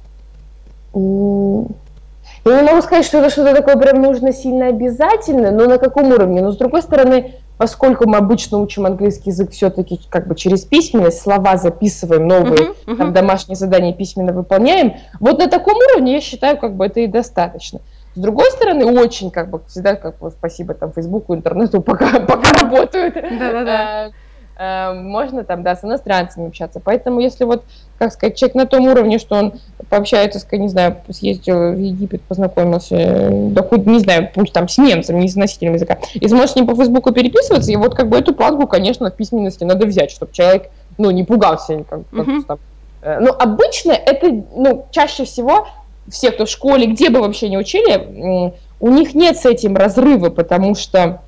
[2.44, 6.12] я не могу сказать, что это что-то такое прям нужно сильно обязательно, но на каком
[6.12, 6.40] уровне?
[6.40, 11.20] Но с другой стороны, поскольку мы обычно учим английский язык все-таки как бы через письменность,
[11.20, 13.12] слова записываем новые, Мгм, там мгм.
[13.12, 17.81] домашние задания письменно выполняем, вот на таком уровне я считаю, как бы это и достаточно.
[18.14, 22.53] С другой стороны, очень как бы всегда как бы спасибо там Фейсбуку, интернету, пока, пока
[22.62, 23.14] работают.
[23.14, 24.11] Да-да-да.
[24.59, 26.81] Э, Э, можно там, да, с иностранцами общаться.
[26.81, 27.64] Поэтому если вот,
[27.99, 29.53] как сказать, человек на том уровне, что он
[29.88, 34.77] пообщается, с, не знаю, съездил в Египет, познакомился, да хоть, не знаю, пусть там с
[34.79, 38.09] немцем, не с носителем языка, и сможет с ним по Фейсбуку переписываться, и вот как
[38.09, 42.27] бы эту планку, конечно, в письменности надо взять, чтобы человек, ну, не пугался, как, как
[42.27, 42.42] mm-hmm.
[42.47, 42.59] там.
[43.03, 45.68] Э, но обычно это, ну, чаще всего
[46.11, 50.31] все, кто в школе, где бы вообще не учили, у них нет с этим разрыва,
[50.31, 51.21] потому что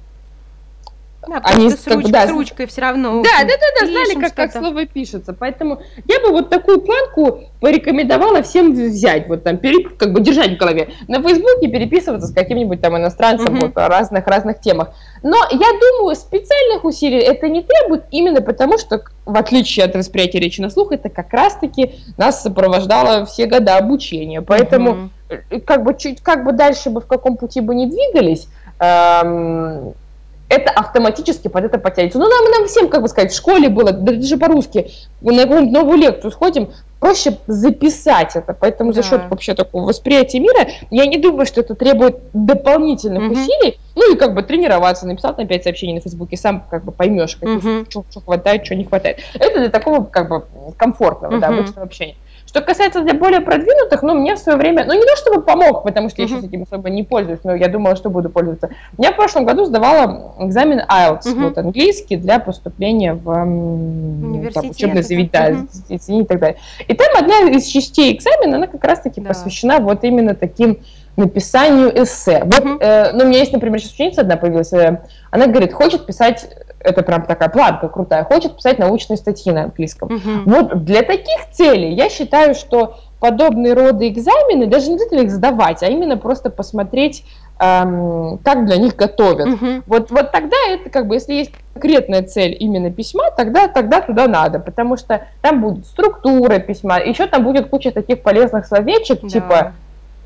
[1.28, 3.22] да, они с, руч, да, с ручкой все равно.
[3.22, 5.34] Да, да, да, да, знали, как, как слово пишется.
[5.34, 10.54] Поэтому я бы вот такую планку порекомендовала всем взять, вот там, пере, как бы держать
[10.54, 10.88] в голове.
[11.08, 13.66] На Фейсбуке переписываться с каким-нибудь там иностранцем угу.
[13.66, 14.92] вот, о разных разных темах.
[15.22, 20.40] Но я думаю, специальных усилий это не требует, именно потому что, в отличие от восприятия
[20.40, 24.40] речи на слух, это как раз-таки нас сопровождало все года обучения.
[24.40, 25.60] Поэтому, угу.
[25.66, 29.94] как бы чуть, как бы дальше бы в каком пути бы не двигались, эм,
[30.50, 32.18] это автоматически под это подтянется.
[32.18, 35.96] Ну, нам, нам всем, как бы сказать, в школе было, даже по-русски, на какую-нибудь новую
[35.96, 38.52] лекцию сходим, проще записать это.
[38.52, 39.00] Поэтому да.
[39.00, 43.32] за счет вообще такого восприятия мира, я не думаю, что это требует дополнительных угу.
[43.32, 43.78] усилий.
[43.94, 47.38] Ну и как бы тренироваться, написал там 5 сообщений на Фейсбуке, сам как бы поймешь,
[47.40, 47.86] угу.
[47.88, 49.20] что, что хватает, что не хватает.
[49.34, 50.44] Это для такого как бы
[50.76, 51.40] комфортного, угу.
[51.40, 52.16] да, обычного общения.
[52.50, 55.84] Что касается для более продвинутых, ну, мне в свое время, ну, не то чтобы помог,
[55.84, 56.22] потому что mm-hmm.
[56.22, 58.70] я сейчас этим особо не пользуюсь, но я думала, что буду пользоваться.
[58.98, 61.42] Я в прошлом году сдавала экзамен IELTS, mm-hmm.
[61.44, 63.22] вот, английский, для поступления в
[64.52, 66.22] там, учебное заведение, mm-hmm.
[66.22, 66.58] и так далее.
[66.88, 69.28] И там одна из частей экзамена, она как раз-таки да.
[69.28, 70.78] посвящена вот именно таким
[71.14, 72.42] написанию эссе.
[72.42, 72.78] Вот, mm-hmm.
[72.80, 76.48] э, ну, у меня есть, например, сейчас ученица одна появилась, э, она говорит, хочет писать
[76.82, 80.08] это прям такая планка крутая, хочет писать научные статьи на английском.
[80.12, 80.50] Угу.
[80.50, 85.82] Вот для таких целей я считаю, что подобные роды экзамены, даже не обязательно их сдавать,
[85.82, 87.22] а именно просто посмотреть,
[87.58, 89.46] эм, как для них готовят.
[89.46, 89.82] Угу.
[89.86, 94.26] Вот, вот тогда это как бы, если есть конкретная цель именно письма, тогда, тогда туда
[94.26, 99.28] надо, потому что там будет структура письма, еще там будет куча таких полезных словечек, да.
[99.28, 99.72] типа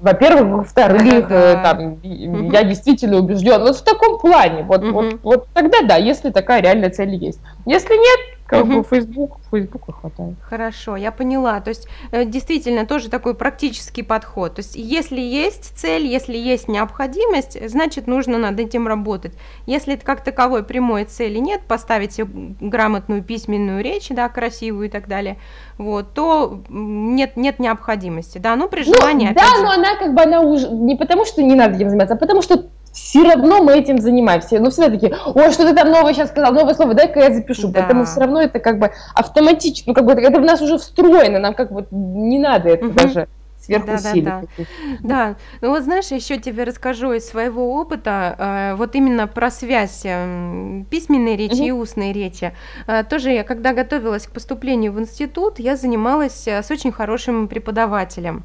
[0.04, 2.52] во-первых, во-вторых, да, там, угу.
[2.52, 3.62] я действительно убежден.
[3.62, 4.92] Вот в таком плане, вот, угу.
[4.92, 7.40] вот, вот тогда да, если такая реальная цель есть.
[7.64, 10.34] Если нет, как бы Facebook, Фейсбука хватает.
[10.42, 11.60] Хорошо, я поняла.
[11.60, 14.56] То есть э, действительно тоже такой практический подход.
[14.56, 19.32] То есть если есть цель, если есть необходимость, значит нужно над этим работать.
[19.66, 22.20] Если как таковой прямой цели нет, поставить
[22.60, 25.38] грамотную письменную речь, да, красивую и так далее,
[25.78, 28.38] вот, то нет, нет необходимости.
[28.38, 29.28] Да, ну при ну, желании.
[29.28, 29.62] Ну, да, же...
[29.62, 32.42] но она как бы она уже не потому, что не надо этим заниматься, а потому
[32.42, 34.60] что все равно мы этим занимаемся.
[34.60, 37.68] Ну, всегда такие, ой, что ты там новое сейчас сказал, новое слово, дай-ка я запишу.
[37.68, 37.80] Да.
[37.80, 41.40] Поэтому все равно это как бы автоматически, ну, как бы это в нас уже встроено,
[41.40, 42.94] нам как бы не надо это угу.
[42.94, 43.28] даже
[43.64, 44.22] сверхусилий.
[44.22, 44.64] Да, да, да.
[45.02, 50.02] да, ну вот знаешь, еще тебе расскажу из своего опыта, э, вот именно про связь
[50.04, 51.64] э, письменной речи угу.
[51.64, 52.52] и устной речи.
[52.86, 58.44] Э, тоже я, когда готовилась к поступлению в институт, я занималась с очень хорошим преподавателем.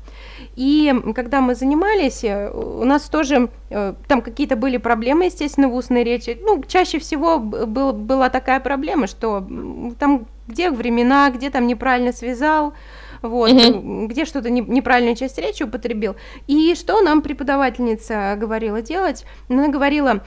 [0.60, 5.74] И когда мы занимались, э, у нас тоже э, там какие-то были проблемы, естественно, в
[5.74, 6.38] устной речи.
[6.42, 9.48] Ну, чаще всего был, была такая проблема, что
[10.00, 12.74] там где времена, где там неправильно связал,
[13.22, 14.08] вот, угу.
[14.08, 16.18] где что-то не, неправильную часть речи употребил.
[16.48, 19.26] И что нам преподавательница говорила делать?
[19.48, 20.26] Она говорила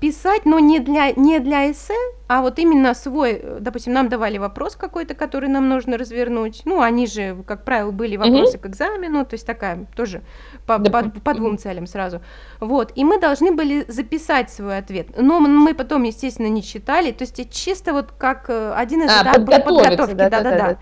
[0.00, 1.94] писать, но не для, не для эссе,
[2.30, 6.62] а вот именно свой, допустим, нам давали вопрос какой-то, который нам нужно развернуть.
[6.64, 8.62] Ну, они же, как правило, были вопросы угу.
[8.62, 10.22] к экзамену, то есть такая тоже
[10.64, 11.02] по, да.
[11.02, 12.20] по, по двум целям сразу.
[12.60, 15.08] Вот, и мы должны были записать свой ответ.
[15.16, 19.22] Но мы потом, естественно, не читали, то есть чисто вот как э, один из а,
[19.22, 20.14] этапов подготовки.
[20.14, 20.78] Да-да-да.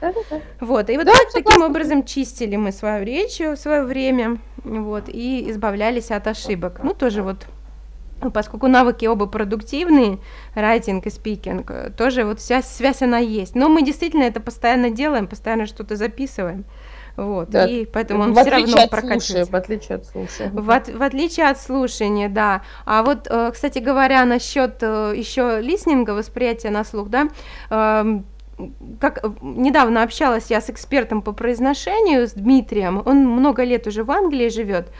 [0.60, 5.04] Вот, и вот да, так, таким образом чистили мы свою речь в свое время, вот,
[5.08, 6.80] и избавлялись от ошибок.
[6.82, 7.46] Ну, тоже вот
[8.20, 10.18] ну, поскольку навыки оба продуктивные,
[10.54, 13.54] райтинг и спикинг, тоже вот связь, связь она есть.
[13.54, 16.64] Но мы действительно это постоянно делаем, постоянно что-то записываем.
[17.18, 17.66] Вот, да.
[17.66, 19.50] и поэтому он все равно прокачивается.
[19.50, 20.52] в отличие от слушания.
[20.52, 22.62] В, от, в отличие от слушания, да.
[22.86, 27.28] А вот, э, кстати говоря, насчет э, еще листнинга, восприятия на слух, да,
[27.70, 28.24] эм,
[29.00, 34.10] как недавно общалась я с экспертом по произношению, с Дмитрием, он много лет уже в
[34.10, 34.92] Англии живет,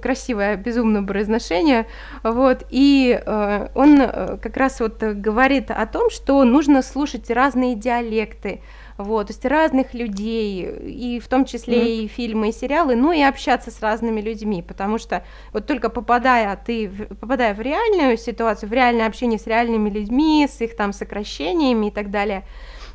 [0.00, 1.86] красивое, безумное произношение,
[2.22, 7.74] вот, и э, он э, как раз вот говорит о том, что нужно слушать разные
[7.74, 8.60] диалекты,
[8.98, 12.04] вот, то есть разных людей, и в том числе mm-hmm.
[12.04, 16.56] и фильмы, и сериалы, ну и общаться с разными людьми, потому что вот только попадая
[16.56, 16.88] ты,
[17.20, 21.90] попадая в реальную ситуацию, в реальное общение с реальными людьми, с их там сокращениями и
[21.90, 22.44] так далее,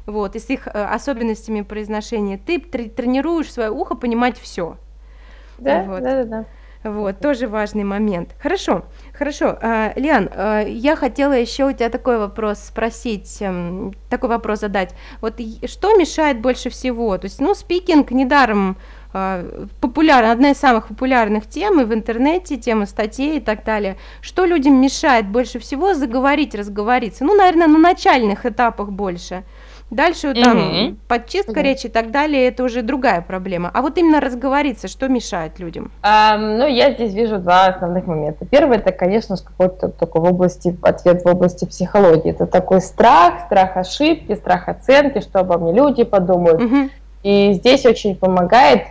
[0.07, 4.77] вот, и с их э, особенностями произношения, ты тренируешь свое ухо понимать все.
[5.59, 6.01] Да, вот.
[6.01, 6.45] да, да, да.
[6.83, 8.29] Вот, тоже важный момент.
[8.39, 9.57] Хорошо, хорошо.
[9.61, 14.93] А, Лиан, а, я хотела еще у тебя такой вопрос спросить, эм, такой вопрос задать.
[15.19, 17.17] Вот что мешает больше всего?
[17.17, 18.77] То есть, ну, спикинг недаром
[19.11, 23.97] а, популярна, одна из самых популярных тем и в интернете, тема статей и так далее.
[24.21, 27.25] Что людям мешает больше всего заговорить, разговориться?
[27.25, 29.43] Ну, наверное, на начальных этапах больше.
[29.89, 30.95] Дальше там mm-hmm.
[31.07, 31.63] подчистка mm-hmm.
[31.63, 33.71] речи и так далее, это уже другая проблема.
[33.73, 35.91] А вот именно разговориться, что мешает людям?
[36.03, 38.45] Um, ну, я здесь вижу два основных момента.
[38.45, 42.31] Первый, это, конечно, какой-то только в области, ответ в области психологии.
[42.31, 46.59] Это такой страх, страх ошибки, страх оценки, что обо мне люди подумают.
[46.59, 46.89] Mm-hmm.
[47.23, 48.83] И здесь очень помогает,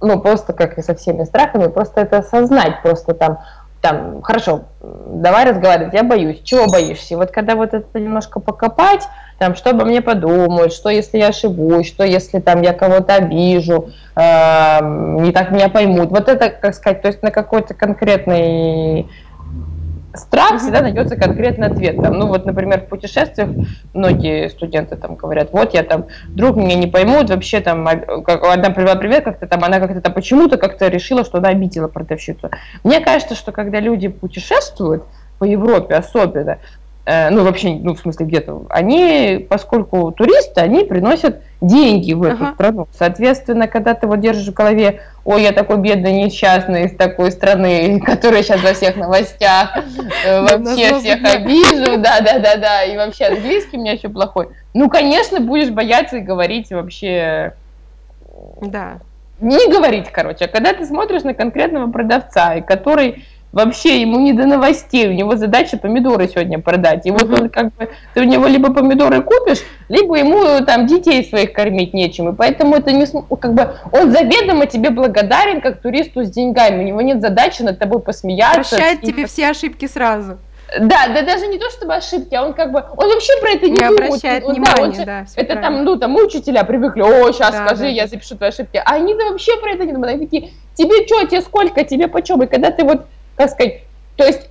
[0.00, 3.38] ну, просто как и со всеми страхами, просто это осознать, просто там,
[3.80, 7.16] там, хорошо, давай разговаривать, я боюсь, чего боишься?
[7.16, 11.88] Вот когда вот это немножко покопать, там, что обо мне подумают, что если я ошибусь,
[11.88, 16.10] что если там я кого-то обижу, э, не так меня поймут.
[16.10, 19.08] Вот это, как сказать, то есть на какой-то конкретный
[20.14, 21.96] страх всегда найдется конкретный ответ.
[21.96, 23.50] Там, ну вот, например, в путешествиях
[23.94, 27.86] многие студенты там говорят, вот я там, вдруг меня не поймут, вообще там,
[28.24, 31.88] как, одна привела привет, как-то там, она как-то там почему-то как-то решила, что она обидела
[31.88, 32.50] продавщицу.
[32.84, 35.04] Мне кажется, что когда люди путешествуют,
[35.38, 36.58] по Европе особенно,
[37.30, 42.54] ну, вообще, ну, в смысле, где-то, они, поскольку туристы, они приносят деньги в эту ага.
[42.54, 42.88] страну.
[42.96, 48.00] Соответственно, когда ты вот держишь в голове, ой, я такой бедный, несчастный из такой страны,
[48.06, 49.76] которая сейчас во всех новостях,
[50.24, 54.48] э, вообще всех обижу, да-да-да-да, и вообще английский у меня еще плохой.
[54.74, 57.54] Ну, конечно, будешь бояться и говорить вообще...
[58.62, 58.98] Да.
[59.40, 60.44] Не говорить, короче.
[60.44, 65.12] А когда ты смотришь на конкретного продавца, и который Вообще ему не до новостей, у
[65.12, 67.04] него задача помидоры сегодня продать.
[67.06, 71.24] И вот он как бы, ты у него либо помидоры купишь, либо ему там детей
[71.24, 72.28] своих кормить нечем.
[72.28, 76.84] И поэтому это не, как бы, он заведомо тебе благодарен, как туристу с деньгами.
[76.84, 78.76] У него нет задачи над тобой посмеяться.
[78.76, 80.38] Прощает тебе все ошибки сразу.
[80.78, 83.66] Да, да даже не то чтобы ошибки, а он как бы, он вообще про это
[83.66, 84.00] не, не думает.
[84.00, 85.62] обращает он, внимания, да, он, да Это правильно.
[85.62, 88.76] там, ну, там учителя привыкли, о, сейчас да, скажи, да, я запишу твои ошибки.
[88.76, 90.14] А они-то вообще про это не думают.
[90.14, 92.40] Они такие, тебе что, тебе сколько, тебе почем?
[92.44, 93.06] И когда ты вот
[93.40, 93.80] как сказать,
[94.16, 94.48] то есть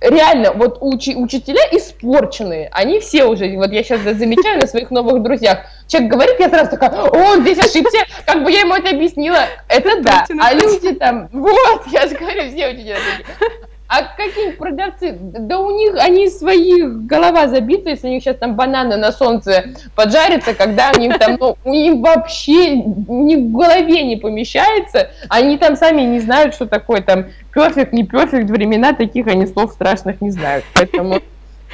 [0.00, 5.22] реально, вот учи, учителя испорченные, они все уже, вот я сейчас замечаю на своих новых
[5.22, 9.44] друзьях, человек говорит, я сразу такая, о, здесь ошибся, как бы я ему это объяснила,
[9.68, 13.60] это да, а люди там, вот, я же говорю, все учителя такие,
[13.92, 15.18] а какие продавцы?
[15.20, 19.74] Да у них, они свои голова забита, если у них сейчас там бананы на солнце
[19.96, 25.58] поджарятся, когда у них там, ну, у них вообще ни в голове не помещается, они
[25.58, 30.20] там сами не знают, что такое там перфект, не перфект, времена таких они слов страшных
[30.20, 30.64] не знают.
[30.74, 31.18] Поэтому,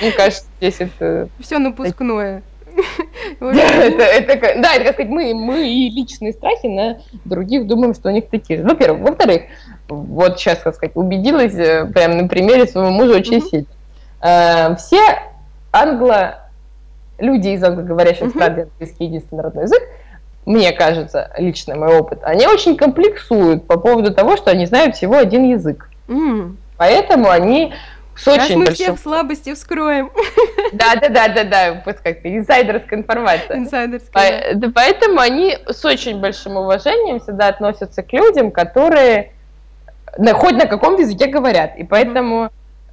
[0.00, 1.28] мне кажется, здесь это...
[1.38, 2.42] Все напускное.
[3.40, 8.08] это, это, да, это, как сказать, мы, мы и личные страхи на других думаем, что
[8.08, 8.66] у них такие же.
[8.66, 9.02] Во-первых.
[9.02, 9.42] Во-вторых,
[9.88, 13.50] вот сейчас, как сказать, убедилась э, прямо на примере своего мужа очень mm-hmm.
[13.50, 13.66] сильно.
[14.20, 15.00] Э, все
[15.72, 16.42] англо...
[17.18, 18.30] Люди из англоговорящих mm-hmm.
[18.30, 19.82] стран, английский единственный родной язык,
[20.44, 25.16] мне кажется, лично мой опыт, они очень комплексуют по поводу того, что они знают всего
[25.16, 25.88] один язык.
[26.08, 26.56] Mm.
[26.76, 27.72] Поэтому они
[28.14, 28.74] с Сейчас мы большим...
[28.74, 30.10] всех слабости вскроем.
[30.74, 33.56] Да, да, да, да, да, вот как-то инсайдерская информация.
[33.56, 34.52] Инсайдерская.
[34.52, 39.32] По- да, поэтому они с очень большим уважением всегда относятся к людям, которые
[40.18, 41.76] на, хоть на каком языке говорят.
[41.76, 42.50] И поэтому,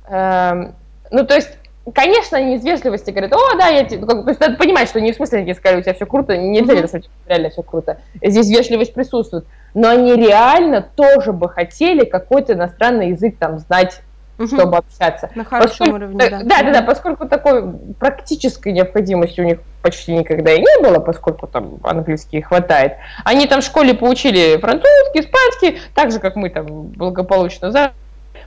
[0.07, 0.71] э,
[1.11, 1.57] ну, то есть,
[1.93, 4.89] конечно, они из вежливости говорят, о, да, я тебе, ну, как, то есть, надо понимать,
[4.89, 6.87] что не в смысле, они сказали, у тебя все круто, нельзя mm-hmm.
[6.87, 7.97] сказать, реально все круто.
[8.21, 9.45] Здесь вежливость присутствует.
[9.73, 14.01] Но они реально тоже бы хотели какой-то иностранный язык там знать
[14.37, 14.47] угу.
[14.47, 15.29] чтобы общаться.
[15.35, 16.29] На хорошем поскольку, уровне, да.
[16.43, 21.47] Да, да, да, поскольку такой практической необходимости у них почти никогда и не было, поскольку
[21.47, 22.93] там английский хватает.
[23.23, 27.91] Они там в школе поучили французский, испанский, так же, как мы там благополучно за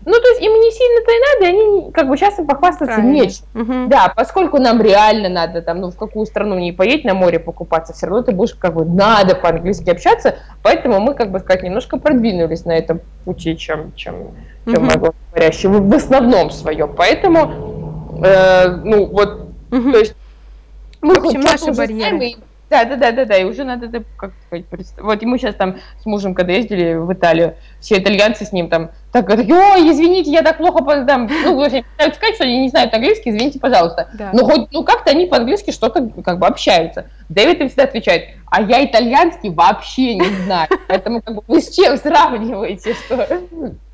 [0.05, 3.13] ну, то есть им не сильно-то и надо, они как бы сейчас им похвастаться Правильно.
[3.13, 3.45] нечем.
[3.55, 3.89] Угу.
[3.89, 7.93] Да, поскольку нам реально надо там, ну, в какую страну не поедь на море покупаться,
[7.93, 11.99] все равно ты будешь как бы надо по-английски общаться, поэтому мы, как бы сказать, немножко
[11.99, 14.33] продвинулись на этом пути, чем, чем,
[14.67, 14.93] чем угу.
[14.93, 16.95] англоговорящие, в основном своем.
[16.97, 19.93] Поэтому, э, ну, вот, угу.
[19.93, 20.15] то есть
[21.01, 22.17] мы в общем, наши барьеры.
[22.17, 24.65] Знаем, да, да, да, да, да, и уже надо, как сказать,
[24.99, 28.69] вот, и мы сейчас там с мужем, когда ездили в Италию, все итальянцы с ним
[28.69, 28.91] там,
[29.22, 32.92] так, такие, ой, извините, я так плохо, там, ну, вообще, сказать, что они не знают
[32.92, 34.09] английский, извините, пожалуйста.
[34.12, 34.31] Да.
[34.33, 37.07] Но хоть, ну, как-то они по-английски что-то, как бы, общаются.
[37.29, 40.69] Дэвид им всегда отвечает, а я итальянский вообще не знаю.
[40.89, 43.27] Поэтому как бы вы с чем сравниваете, что...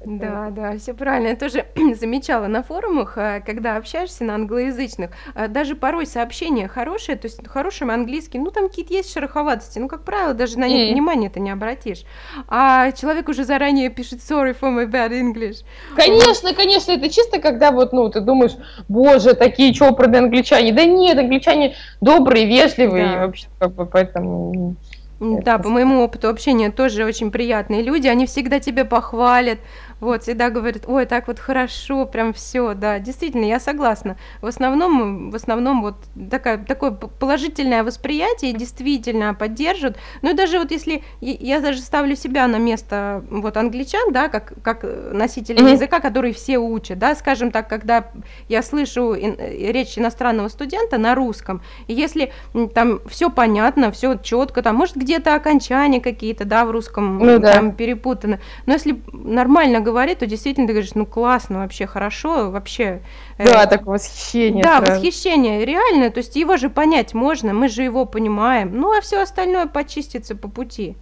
[0.04, 1.28] Да, да, все правильно.
[1.28, 1.64] Я тоже
[1.94, 7.46] замечала на форумах, э, когда общаешься на англоязычных, э, даже порой сообщения хорошие, то есть
[7.46, 10.92] хорошим английским, ну там какие-то есть шероховатости, ну как правило, даже на них mm.
[10.92, 12.02] внимания-то не обратишь.
[12.48, 15.64] А человек уже заранее пишет sorry for my bad English.
[15.94, 18.56] Конечно, конечно, это чисто когда вот, ну, ты думаешь,
[18.88, 20.72] боже, такие чопорные англичане.
[20.72, 23.21] Да нет, англичане добрые, вежливые, да.
[23.26, 24.76] Вообще как бы поэтому...
[25.20, 29.60] Да, по моему опыту общения тоже очень приятные люди, они всегда тебя похвалят,
[30.02, 34.16] вот, всегда говорят, ой, так вот хорошо, прям все, да, действительно, я согласна.
[34.40, 35.94] В основном, в основном вот
[36.28, 39.96] такая, такое положительное восприятие действительно поддерживают.
[40.22, 44.54] Ну и даже вот если я даже ставлю себя на место вот англичан, да, как,
[44.64, 45.72] как носителя mm-hmm.
[45.72, 48.06] языка, который все учат, да, скажем так, когда
[48.48, 52.32] я слышу ин, речь иностранного студента на русском, и если
[52.74, 57.70] там все понятно, все четко, там, может, где-то окончания какие-то, да, в русском ну, там
[57.70, 57.76] да.
[57.76, 63.02] перепутаны, но если нормально говорить, говорит, то действительно ты говоришь, ну классно, вообще хорошо, вообще.
[63.38, 64.62] Э, да, э, такое восхищение.
[64.62, 64.92] Да, сразу.
[65.00, 69.22] восхищение, реально, то есть его же понять можно, мы же его понимаем, ну а все
[69.22, 70.96] остальное почистится по пути.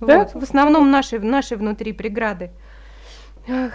[0.00, 0.18] Да?
[0.18, 2.50] Вот, в основном наши, наши внутри преграды.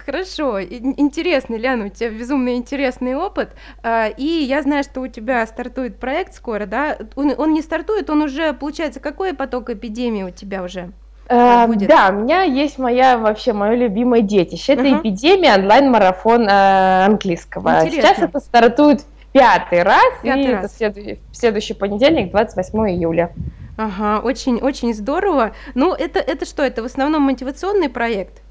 [0.06, 5.46] Хорошо, интересный, Ляна, у тебя безумно интересный опыт, а, и я знаю, что у тебя
[5.48, 6.96] стартует проект скоро, да?
[7.16, 10.91] Он, он не стартует, он уже, получается, какой поток эпидемии у тебя уже?
[11.28, 11.88] Э, будет?
[11.88, 14.74] Да, у меня есть моя вообще мое любимое детище.
[14.74, 15.01] Это uh-huh.
[15.01, 17.86] эпидемия онлайн-марафон э, английского.
[17.86, 18.01] Интересно.
[18.01, 20.65] Сейчас это стартует пятый раз, пятый и раз.
[20.65, 23.32] это следующий, следующий понедельник, 28 июля.
[23.78, 25.53] Ага, очень, очень здорово.
[25.74, 28.41] Ну, это, это что, это в основном мотивационный проект?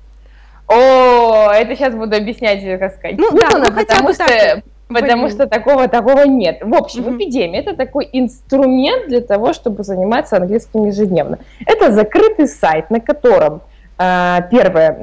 [0.67, 3.19] О, это сейчас буду объяснять, как сказать.
[3.19, 4.65] Ну, да, ну, хотя бы что так.
[4.93, 6.59] Потому что такого такого нет.
[6.63, 11.39] В общем, эпидемия это такой инструмент для того, чтобы заниматься английским ежедневно.
[11.67, 13.63] Это закрытый сайт, на котором
[14.51, 14.97] Первое,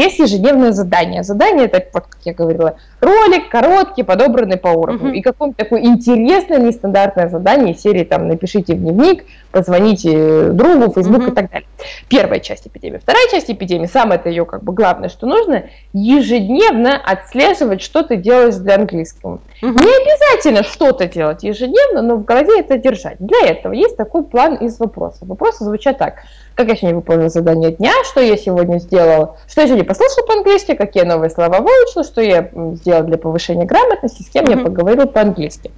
[0.00, 1.22] есть ежедневное задание.
[1.22, 5.12] Задание это, вот как я говорила, ролик короткий, подобранный по уровню.
[5.12, 5.16] Uh-huh.
[5.16, 11.32] И какое-то такое интересное, нестандартное задание серии там напишите в дневник, позвоните другу, Facebook uh-huh.
[11.32, 11.68] и так далее.
[12.08, 12.98] Первая часть эпидемии.
[12.98, 18.16] Вторая часть эпидемии, самое это ее как бы главное, что нужно, ежедневно отслеживать, что ты
[18.16, 19.40] делаешь для английского.
[19.62, 19.72] Uh-huh.
[19.72, 23.16] Не обязательно что-то делать ежедневно, но в голове это держать.
[23.18, 25.28] Для этого есть такой план из вопросов.
[25.28, 26.14] Вопросы звучат так.
[26.54, 30.74] Как я сегодня выполнил задание дня, что я сегодня сделал, что я сегодня послушал по-английски,
[30.74, 34.58] какие новые слова выучил, что я сделал сделать для повышения грамотности, с кем mm-hmm.
[34.58, 35.70] я поговорил по-английски.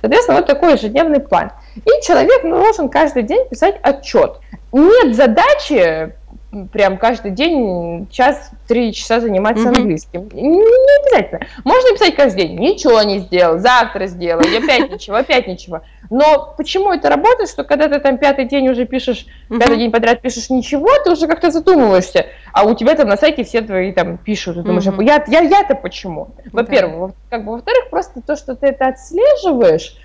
[0.00, 1.50] Соответственно, вот такой ежедневный план.
[1.76, 4.38] И человек должен каждый день писать отчет.
[4.72, 6.12] Нет задачи
[6.72, 9.76] прям каждый день час-три часа заниматься mm-hmm.
[9.76, 10.28] английским.
[10.32, 10.62] Не,
[11.02, 11.40] обязательно.
[11.64, 12.58] Можно писать каждый день.
[12.58, 15.82] Ничего не сделал, завтра сделаю, опять ничего, опять ничего.
[16.10, 19.58] Но почему это работает, что когда ты там пятый день уже пишешь, mm-hmm.
[19.58, 23.44] пятый день подряд пишешь ничего, ты уже как-то задумываешься, а у тебя там на сайте
[23.44, 25.04] все твои там пишут, ты думаешь, mm-hmm.
[25.04, 26.28] я, я, я-то почему?
[26.52, 27.36] Во-первых, да.
[27.36, 29.96] как бы, во-вторых, просто то, что ты это отслеживаешь,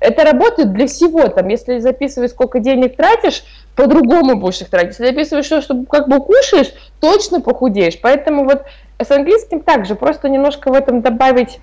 [0.00, 1.28] это работает для всего.
[1.28, 3.42] Там, если записывать, сколько денег тратишь,
[3.76, 4.98] по-другому будешь их тратить.
[4.98, 8.00] Если записываешь что, что как бы кушаешь, точно похудеешь.
[8.00, 8.64] Поэтому вот
[8.98, 11.60] с английским также, просто немножко в этом добавить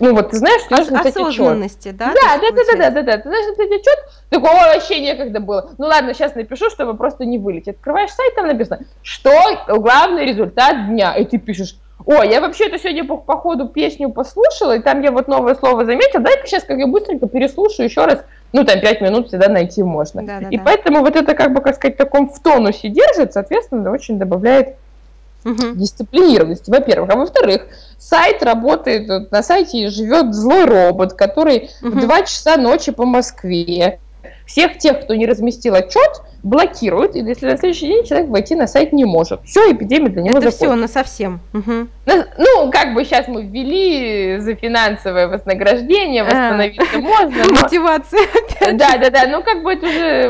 [0.00, 2.12] ну вот ты знаешь, что нужно осознанности, да?
[2.12, 3.18] Да, да, да, да, да, да, да.
[3.18, 5.70] Ты знаешь, написать отчет, такого вообще некогда было.
[5.78, 7.76] Ну ладно, сейчас напишу, чтобы просто не вылететь.
[7.76, 9.30] Открываешь сайт, там написано, что
[9.68, 11.76] главный результат дня, и ты пишешь,
[12.06, 15.84] о, я вообще-то сегодня по, по ходу песню послушала, и там я вот новое слово
[15.84, 19.82] заметила, дай-ка сейчас как я быстренько переслушаю еще раз, ну, там, пять минут всегда найти
[19.82, 20.22] можно.
[20.22, 20.62] Да, да, и да.
[20.64, 24.76] поэтому вот это, как бы, как сказать, в таком в тонусе держит, соответственно, очень добавляет
[25.44, 25.74] угу.
[25.74, 27.10] дисциплинированности, во-первых.
[27.10, 27.66] А во-вторых,
[27.98, 31.90] сайт работает, на сайте живет злой робот, который угу.
[31.90, 33.98] в 2 часа ночи по Москве
[34.46, 38.66] всех тех, кто не разместил отчет, блокируют, и если на следующий день человек войти на
[38.66, 39.40] сайт не может.
[39.44, 41.40] Все, эпидемия для него Это все, на совсем.
[41.52, 41.88] Угу.
[42.38, 46.24] Ну, как бы сейчас мы ввели за финансовое вознаграждение, а.
[46.24, 47.44] восстановиться можно.
[47.62, 48.28] Мотивация.
[48.72, 50.28] Да, да, да, ну как бы это уже...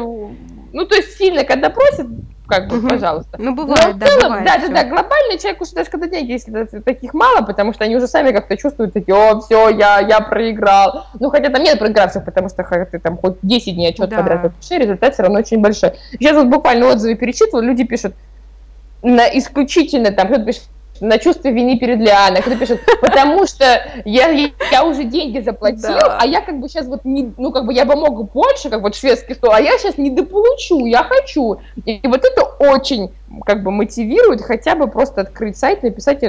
[0.72, 2.06] Ну, то есть сильно, когда просят,
[2.46, 2.88] как бы, угу.
[2.88, 3.36] пожалуйста.
[3.38, 4.44] Ну, бывает, да, целом, бывает.
[4.44, 7.96] Да, да, да, глобальный человек уже даже когда деньги, если таких мало, потому что они
[7.96, 11.06] уже сами как-то чувствуют такие, о, все, я, я проиграл.
[11.20, 14.18] Ну, хотя там нет проигравших, потому что ты там хоть 10 дней отчет да.
[14.18, 15.92] подряд напиши, результат все равно очень большой.
[16.12, 18.14] Сейчас вот буквально отзывы перечитывал, люди пишут,
[19.02, 20.64] на исключительно там, кто-то пишет,
[21.00, 23.64] на чувство вины перед Лианой, кто пишет, потому что
[24.04, 24.28] я,
[24.70, 26.18] я уже деньги заплатил, да.
[26.20, 28.82] а я как бы сейчас вот не, ну как бы я бы мог больше, как
[28.82, 31.58] вот шведский стол, а я сейчас не дополучу, я хочу.
[31.84, 33.12] И, и вот это очень
[33.44, 36.22] как бы мотивирует хотя бы просто открыть сайт, написать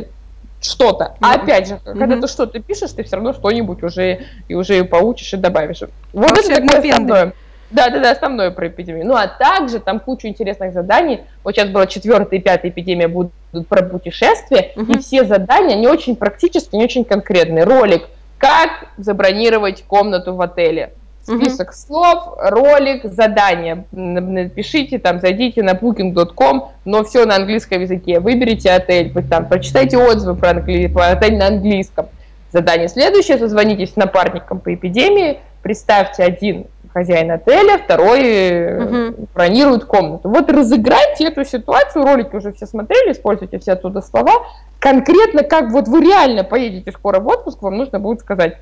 [0.62, 1.16] что-то.
[1.22, 2.22] А опять же, когда mm-hmm.
[2.22, 5.82] ты что-то пишешь, ты все равно что-нибудь уже и уже поучишь и добавишь.
[6.14, 7.34] Вот Вообще это такое основное.
[7.72, 9.06] Да-да-да, основное про эпидемию.
[9.06, 11.22] Ну, а также там куча интересных заданий.
[11.44, 13.32] Вот сейчас была четвертая и пятая эпидемия будут
[13.64, 14.94] про путешествия, угу.
[14.94, 17.64] и все задания, они очень практические, не очень конкретные.
[17.64, 18.04] Ролик
[18.38, 20.92] «Как забронировать комнату в отеле?»
[21.24, 21.76] Список угу.
[21.76, 23.86] слов, ролик, задание.
[23.92, 28.20] Напишите там, зайдите на booking.com, но все на английском языке.
[28.20, 30.86] Выберите отель, там, прочитайте отзывы про, англи...
[30.86, 32.10] про отель на английском.
[32.54, 39.28] Задание следующее, созвонитесь с напарником по эпидемии, представьте один хозяин отеля, второй угу.
[39.34, 40.30] бронирует комнату.
[40.30, 44.48] Вот разыграйте эту ситуацию, ролики уже все смотрели, используйте все оттуда слова.
[44.80, 48.60] Конкретно, как вот вы реально поедете скоро в отпуск, вам нужно будет сказать,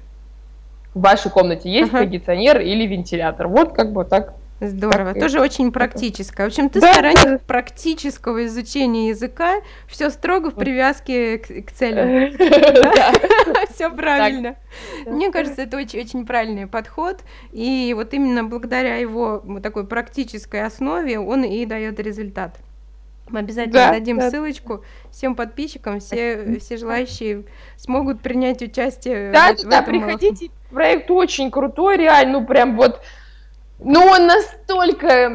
[0.95, 1.99] в вашей комнате есть угу.
[1.99, 3.47] кондиционер или вентилятор.
[3.47, 6.43] Вот как бы так Здорово, тоже очень практическое.
[6.43, 7.37] В общем, ты да, сторонник да.
[7.39, 9.55] практического изучения языка,
[9.87, 12.33] все строго в привязке к, к цели.
[13.73, 14.55] Все правильно.
[15.05, 21.19] Мне кажется, это очень, очень правильный подход, и вот именно благодаря его такой практической основе
[21.19, 22.57] он и дает результат.
[23.29, 24.29] Мы обязательно да, дадим да.
[24.29, 27.45] ссылочку всем подписчикам, все, все желающие
[27.77, 29.31] смогут принять участие.
[29.31, 30.51] Да, в, да, в этом приходите.
[30.69, 33.01] Проект очень крутой, реально, ну прям вот
[33.83, 35.29] ну, он настолько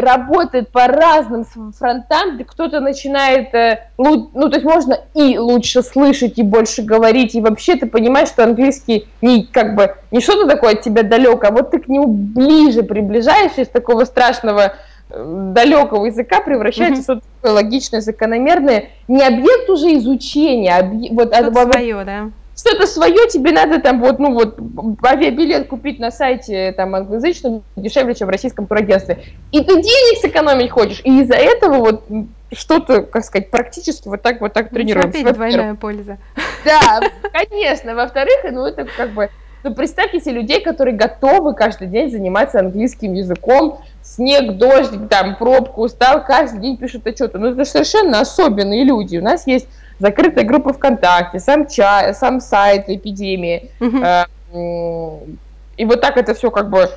[0.00, 6.42] работает по разным фронтам, кто-то начинает, э, ну, то есть можно и лучше слышать, и
[6.42, 10.82] больше говорить, и вообще ты понимаешь, что английский не как бы не что-то такое от
[10.82, 14.74] тебя далеко, а вот ты к нему ближе приближаешься из такого страшного
[15.10, 17.00] э, далекого языка превращается mm-hmm.
[17.00, 20.82] в что-то такое логичное, закономерное, не объект уже изучения, а
[21.14, 24.58] вот, а, вот, свое, да что-то свое тебе надо там вот, ну вот,
[25.04, 29.24] авиабилет купить на сайте там англоязычном дешевле, чем в российском турагентстве.
[29.50, 32.04] И ты денег сэкономить хочешь, и из-за этого вот
[32.52, 35.20] что-то, как сказать, практически вот так вот так тренируемся.
[35.20, 36.18] Опять двойная польза.
[36.64, 37.00] Да,
[37.32, 37.94] конечно.
[37.94, 39.30] Во-вторых, ну это как бы,
[39.64, 45.82] ну представьте себе людей, которые готовы каждый день заниматься английским языком, снег, дождь, там, пробку,
[45.82, 47.38] устал, каждый день пишут отчеты.
[47.38, 49.18] Ну это совершенно особенные люди.
[49.18, 49.66] У нас есть
[50.04, 53.70] закрытая группа ВКонтакте, сам, чай, сам сайт эпидемии.
[53.80, 55.38] Угу.
[55.78, 56.90] И вот так это все как бы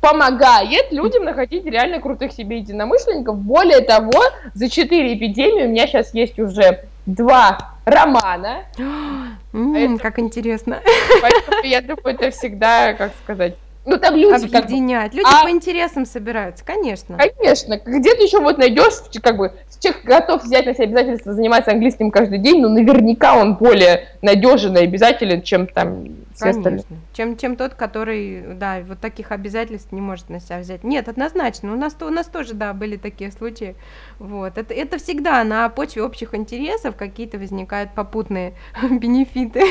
[0.00, 3.38] помогает людям находить реально крутых себе единомышленников.
[3.38, 4.22] Более того,
[4.54, 8.64] за четыре эпидемии у меня сейчас есть уже два романа.
[9.52, 10.80] Mm, как интересно.
[11.20, 13.54] Поэтому я думаю, это всегда, как сказать,
[13.84, 15.12] ну там люди объединять.
[15.12, 15.44] Как бы, люди а...
[15.44, 17.18] по интересам собираются, конечно.
[17.18, 17.80] Конечно.
[17.84, 22.10] Где ты еще вот найдешь, как бы, человек готов взять на себя обязательство заниматься английским
[22.10, 26.04] каждый день, но наверняка он более надежен и обязателен, чем там
[26.34, 26.60] все Конечно.
[26.60, 26.84] остальные.
[27.12, 30.84] Чем, чем тот, который, да, вот таких обязательств не может на себя взять.
[30.84, 31.72] Нет, однозначно.
[31.72, 33.74] У нас, у нас тоже, да, были такие случаи.
[34.18, 34.58] Вот.
[34.58, 38.54] Это, это всегда на почве общих интересов какие-то возникают попутные
[38.90, 39.64] бенефиты.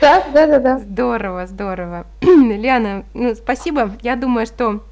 [0.00, 0.78] Да, да, да, да.
[0.78, 2.06] Здорово, здорово.
[2.20, 3.92] Лиана, ну, спасибо.
[4.02, 4.82] Я думаю, что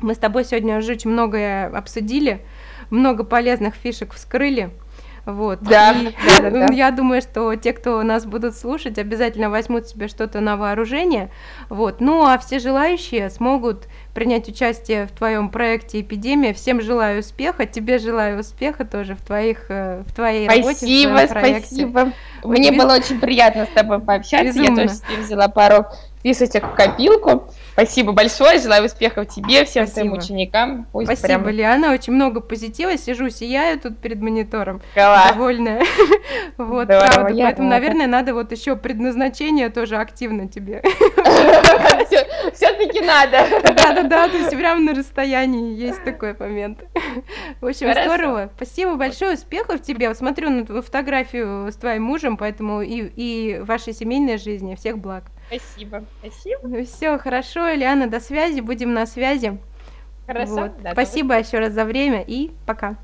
[0.00, 2.40] мы с тобой сегодня уже очень многое обсудили,
[2.90, 4.70] много полезных фишек вскрыли.
[5.28, 5.60] Вот.
[5.60, 10.08] Да, и, да, да, Я думаю, что те, кто нас будут слушать, обязательно возьмут себе
[10.08, 11.30] что-то на вооружение.
[11.68, 12.00] Вот.
[12.00, 16.54] Ну а все желающие смогут принять участие в твоем проекте «Эпидемия».
[16.54, 21.30] Всем желаю успеха, тебе желаю успеха тоже в, твоих, э, в твоей спасибо, работе, в
[21.30, 21.66] проекте.
[21.66, 22.12] Спасибо,
[22.44, 22.78] Мне без...
[22.78, 24.46] было очень приятно с тобой пообщаться.
[24.46, 24.80] Безумно.
[24.80, 25.84] Я тоже себе взяла пару
[26.28, 27.48] фишечек в копилку.
[27.72, 30.10] Спасибо большое, желаю успехов тебе, всем Спасибо.
[30.10, 30.86] твоим ученикам.
[30.92, 31.48] Пусть Спасибо, прям...
[31.48, 35.32] Лиана, очень много позитива, сижу, сияю тут перед монитором, Класс.
[35.32, 35.82] довольная.
[36.56, 40.82] Вот, Здорово, правда, поэтому, наверное, надо вот еще предназначение тоже активно тебе.
[42.52, 43.38] Все-таки надо.
[43.62, 46.80] Да-да-да, то есть прямо на расстоянии есть такой момент.
[47.60, 48.50] В общем, здорово.
[48.56, 50.08] Спасибо большое, успехов тебе.
[50.08, 54.74] Вот смотрю на твою фотографию с твоим мужем, поэтому и вашей семейной жизни.
[54.74, 55.24] Всех благ.
[55.48, 56.04] Спасибо.
[56.18, 56.60] Спасибо.
[56.62, 59.58] Ну все, хорошо, Лиана, до связи, будем на связи.
[60.26, 60.54] Хорошо.
[60.54, 60.82] Вот.
[60.82, 62.96] Да, Спасибо еще раз за время и пока.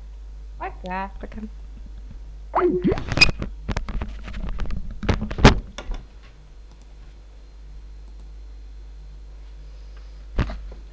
[0.59, 1.11] Пока.
[1.19, 1.41] Пока.